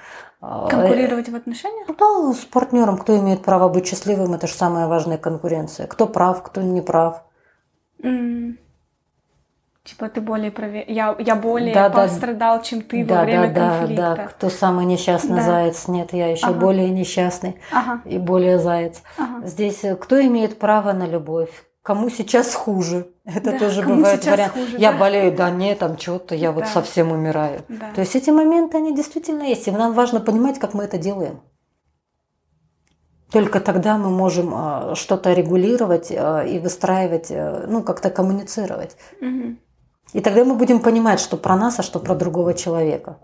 [0.42, 1.88] Конкурировать в отношениях?
[2.00, 2.98] Да, с партнером.
[2.98, 5.86] Кто имеет право быть счастливым, это же самая важная конкуренция.
[5.88, 7.24] Кто прав, кто не прав.
[8.02, 8.56] Mm.
[9.84, 10.84] Типа ты более прове...
[10.88, 11.96] я, я более Да, да.
[12.04, 14.14] пострадал, чем ты да, во время да, да, конфликта.
[14.16, 14.26] да.
[14.28, 15.42] Кто самый несчастный Да.
[15.44, 15.88] заяц?
[15.88, 16.60] Нет, я еще Ага.
[16.60, 19.02] более несчастный Ага, и более заяц.
[19.18, 19.46] ага.
[19.46, 21.50] Здесь э, кто имеет право на любовь?
[21.84, 23.08] Кому сейчас хуже?
[23.26, 24.54] Это Да, тоже бывает вариант.
[24.54, 24.98] хуже, я да.
[25.00, 26.70] болею, да нет, там что-то, я вот Да.
[26.70, 27.64] совсем умираю.
[27.70, 27.92] Да.
[27.96, 29.68] То есть эти моменты, они действительно есть.
[29.68, 31.42] И нам важно понимать, как мы это делаем.
[33.32, 38.96] Только тогда мы можем а, что-то регулировать а, и выстраивать, а, ну, как-то коммуницировать.
[39.22, 39.58] Мгм.
[40.14, 43.18] И тогда мы будем понимать, что про нас, а что про другого человека.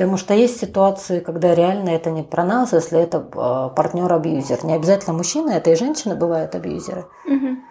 [0.00, 4.64] Потому что есть ситуации, когда реально это не про нас, если это партнер-абьюзер.
[4.64, 7.04] Не обязательно мужчина, это и женщины бывают абьюзеры.
[7.26, 7.62] Мгм.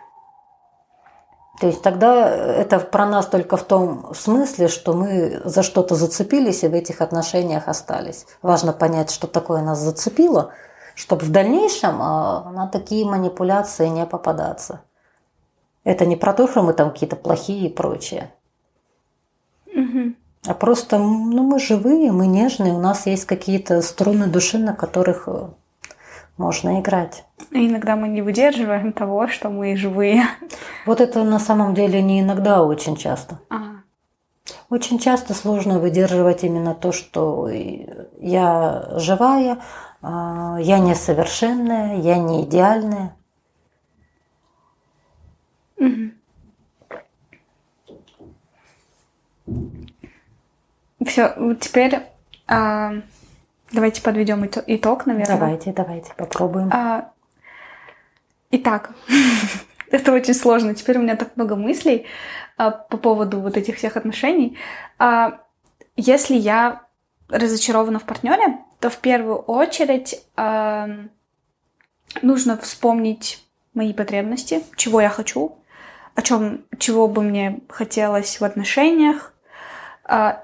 [1.59, 6.63] То есть тогда это про нас только в том смысле, что мы за что-то зацепились
[6.63, 8.27] и в этих отношениях остались.
[8.43, 10.51] Важно понять, что такое нас зацепило,
[10.93, 14.81] чтобы в дальнейшем а, на такие манипуляции не попадаться.
[15.83, 18.31] Это не про то, что мы там какие-то плохие и прочее.
[20.49, 25.27] А просто, ну, мы живые, мы нежные, у нас есть какие-то струны души, на которых
[25.27, 25.49] э,
[26.37, 27.23] можно играть.
[27.51, 30.23] И иногда мы не выдерживаем того, что мы живые.
[30.87, 33.39] Вот это на самом деле не иногда, а очень часто.
[33.49, 33.83] Ага.
[34.71, 37.47] Очень часто сложно выдерживать именно то, что
[38.19, 39.59] я живая,
[40.01, 43.15] а, я несовершенная, я не идеальная.
[45.77, 46.18] Мгм.
[51.19, 51.99] Все, теперь
[52.47, 52.93] а,
[53.73, 55.37] давайте подведем ито- итог, наверное.
[55.37, 56.69] Давайте, давайте попробуем.
[56.71, 57.11] А,
[58.51, 58.91] итак,
[59.91, 60.73] это очень сложно.
[60.73, 62.05] Теперь у меня так много мыслей
[62.55, 64.57] а, по поводу вот этих всех отношений.
[64.97, 65.41] А,
[65.97, 66.83] если я
[67.27, 70.87] разочарована в партнере, то в первую очередь а,
[72.21, 75.57] нужно вспомнить мои потребности, чего я хочу,
[76.15, 79.33] о чем, чего бы мне хотелось в отношениях,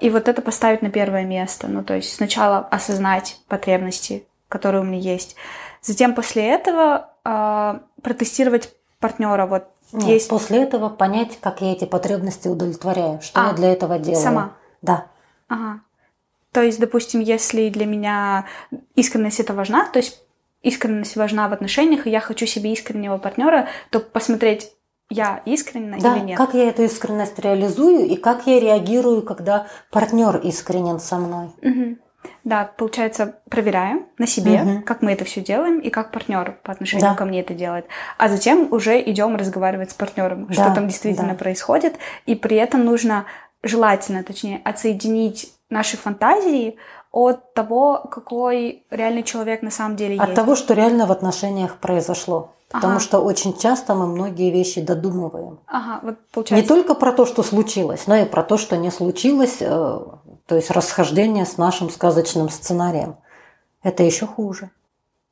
[0.00, 1.66] и вот это поставить на первое место.
[1.68, 5.36] Ну, то есть сначала осознать потребности, которые у меня есть.
[5.82, 9.46] Затем после этого а, протестировать партнера.
[9.46, 13.72] Вот Нет, есть После этого понять, как я эти потребности удовлетворяю, что А, я для
[13.72, 14.22] этого делаю.
[14.22, 14.52] сама.
[14.82, 15.06] Да.
[15.48, 15.80] Ага.
[16.52, 18.46] То есть, допустим, если для меня
[18.94, 20.22] искренность это важна, то есть
[20.62, 24.72] искренность важна в отношениях, и я хочу себе искреннего партнера, то посмотреть,
[25.10, 26.38] я искренна Да, или нет.
[26.38, 31.50] как я эту искренность реализую и как я реагирую, когда партнер искренен со мной.
[31.62, 31.98] Мгм.
[32.42, 34.82] Да, получается, проверяем на себе, Мгм.
[34.82, 37.14] как мы это все делаем и как партнер по отношению Да.
[37.14, 37.86] ко мне это делает.
[38.18, 41.34] А затем уже идем разговаривать с партнером, что Да, там действительно да.
[41.36, 41.94] происходит.
[42.26, 43.26] И при этом нужно
[43.62, 46.76] желательно, точнее, отсоединить наши фантазии
[47.12, 50.34] от того, какой реальный человек на самом деле От есть.
[50.36, 52.52] того, что реально в отношениях произошло.
[52.70, 53.00] Потому Ага.
[53.00, 55.60] что очень часто мы многие вещи додумываем.
[55.66, 56.68] Ага, вот Не получается.
[56.68, 59.66] только про то, что случилось, но и про то, что не случилось, э,
[60.46, 63.16] то есть расхождение с нашим сказочным сценарием.
[63.84, 64.70] Это еще хуже.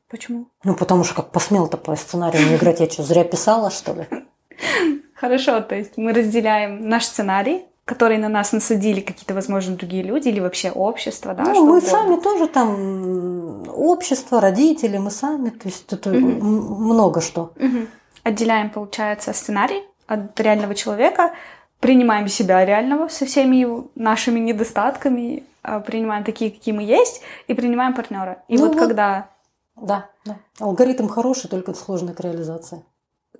[0.08, 0.46] Почему?
[0.62, 4.06] Ну, потому что как посмел-то по сценарию не играть, я что, зря писала, что ли?
[5.14, 10.28] Хорошо, то есть мы разделяем наш сценарий, который на нас насадили какие-то, возможно, другие люди
[10.28, 11.88] или вообще общество, да, ну, мы угодно.
[11.90, 13.33] сами тоже там
[13.68, 16.16] общество, родители, мы сами, то есть Мгм.
[16.16, 17.52] м- много что.
[17.56, 17.88] Мгм.
[18.22, 21.32] Отделяем, получается, сценарий от реального человека,
[21.80, 27.54] принимаем себя реального со всеми его нашими недостатками, а, принимаем такие, какие мы есть, и
[27.54, 28.42] принимаем партнера.
[28.48, 28.80] И Ну вот вот.
[28.86, 29.28] когда...
[29.76, 30.36] Да, да.
[30.60, 32.82] Алгоритм хороший, только сложный к реализации.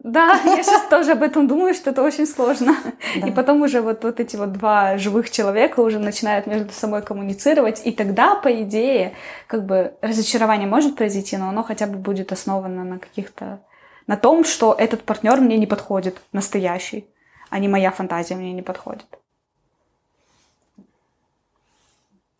[0.03, 2.76] Да, я сейчас тоже об этом думаю, что это очень сложно.
[3.20, 3.26] Да.
[3.26, 7.82] И потом уже вот, вот эти вот два живых человека уже начинают между собой коммуницировать,
[7.84, 9.14] и тогда, по идее,
[9.47, 13.61] как бы разочарование может произойти, но оно хотя бы будет основано на каких-то...
[14.07, 17.07] на том, что этот партнер мне не подходит, настоящий,
[17.51, 19.07] а не моя фантазия мне не подходит.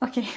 [0.05, 0.29] Окей.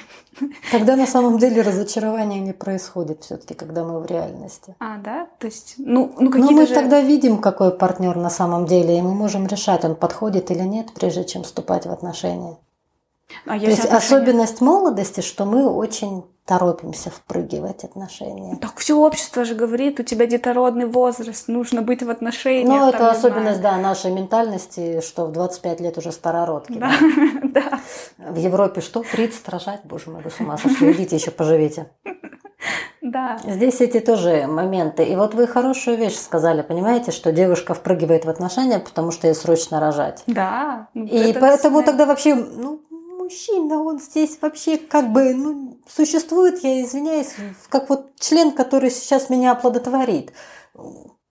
[0.72, 4.74] Тогда на самом деле разочарование не происходит все-таки, когда мы в реальности.
[4.78, 5.26] А, да?
[5.38, 6.74] То есть, ну, ну Но какие-то мы же...
[6.74, 10.92] тогда видим, какой партнер на самом деле, и мы можем решать, он подходит или нет,
[10.94, 12.56] прежде чем вступать в отношения.
[13.44, 18.56] А То есть отношения- особенность молодости, что мы очень торопимся впрыгивать в отношения.
[18.56, 22.68] Так все общество же говорит, у тебя детородный возраст, нужно быть в отношениях.
[22.68, 23.76] Ну, это особенность, знаю.
[23.76, 26.78] да, нашей ментальности, что в 25 лет уже старородки.
[26.78, 26.92] Да,
[27.44, 27.80] да.
[28.30, 29.02] В Европе что?
[29.02, 29.80] 30 рожать?
[29.84, 30.92] Боже мой, вы с ума сошли.
[30.92, 31.90] Идите еще поживите.
[33.00, 33.38] Да.
[33.46, 35.04] Здесь эти тоже моменты.
[35.04, 39.34] И вот вы хорошую вещь сказали, понимаете, что девушка впрыгивает в отношения, потому что ей
[39.34, 40.24] срочно рожать.
[40.26, 40.88] Да.
[40.92, 42.82] ну, И это поэтому тогда вообще, ну,
[43.28, 47.34] мужчина, он здесь вообще как бы, ну, существует, я извиняюсь,
[47.68, 50.32] как вот член, который сейчас меня оплодотворит.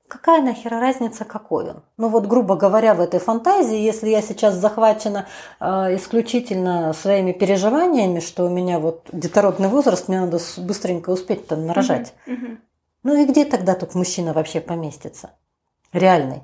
[0.07, 1.83] какая нахер разница, какой он?
[1.97, 5.25] Ну вот, грубо говоря, в этой фантазии, если я сейчас захвачена
[5.59, 11.65] э, исключительно своими переживаниями, что у меня вот детородный возраст, мне надо быстренько успеть там
[11.65, 12.13] нарожать.
[12.27, 12.57] Угу.
[13.03, 15.31] Ну и где тогда тут мужчина вообще поместится?
[15.93, 16.43] Реальный.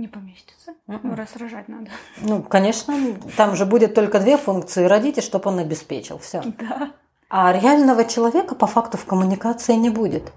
[0.00, 0.70] Не поместится.
[0.88, 1.00] Mm-mm.
[1.02, 1.90] Ну, раз рожать надо.
[2.22, 2.96] Ну, конечно,
[3.36, 6.18] там же будет только две функции родить, и чтобы он обеспечил.
[6.18, 6.42] Все.
[6.58, 6.92] Да.
[7.28, 10.32] А реального человека по факту в коммуникации не будет.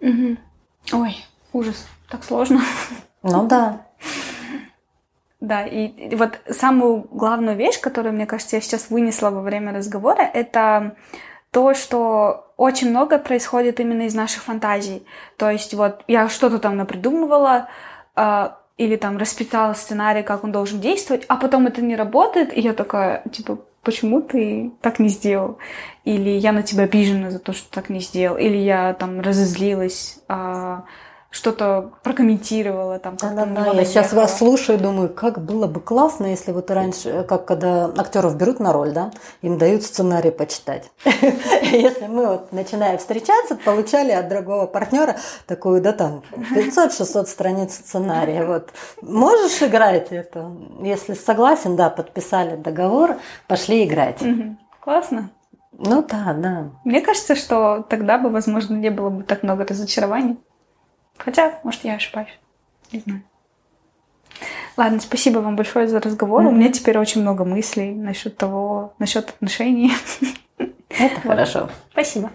[0.00, 0.36] Угу.
[0.92, 1.16] Ой,
[1.54, 1.86] ужас.
[2.10, 2.60] Так сложно.
[3.22, 3.86] Ну да.
[5.40, 10.20] Да, и вот самую главную вещь, которую, мне кажется, я сейчас вынесла во время разговора,
[10.20, 10.94] это
[11.50, 15.04] то, что очень много происходит именно из наших фантазий.
[15.36, 17.68] То есть вот я что-то там напридумывала,
[18.16, 22.60] э, или там расписала сценарий, как он должен действовать, а потом это не работает, и
[22.60, 25.58] я такая, типа, почему ты так не сделал?
[26.04, 30.20] Или я на тебя обижена за то, что так не сделал, или я там разозлилась,
[30.28, 30.84] а,
[31.30, 33.16] что-то прокомментировала там.
[33.16, 33.72] Да, да, да.
[33.72, 38.36] Я сейчас вас слушаю, думаю, как было бы классно, если вот раньше, как когда актеров
[38.36, 40.90] берут на роль, да, им дают сценарий почитать.
[41.62, 45.16] Если мы вот начиная встречаться, получали от другого партнера
[45.46, 48.44] такую, да, там 500-600 страниц сценария.
[48.44, 48.70] Вот
[49.00, 50.50] можешь играть это?
[50.82, 53.16] Если согласен, да, подписали договор,
[53.46, 54.18] пошли играть.
[54.80, 55.30] Классно.
[55.72, 56.70] Ну да, да.
[56.84, 60.38] Мне кажется, что тогда бы, возможно, не было бы так много разочарований.
[61.24, 62.38] Хотя, может, я ошибаюсь.
[62.92, 63.22] Не знаю.
[64.76, 66.42] Ладно, спасибо вам большое за разговор.
[66.42, 66.48] Mm-hmm.
[66.48, 69.92] У меня теперь очень много мыслей насчет того, насчет отношений.
[70.88, 71.68] Это хорошо.
[71.92, 72.30] Спасибо.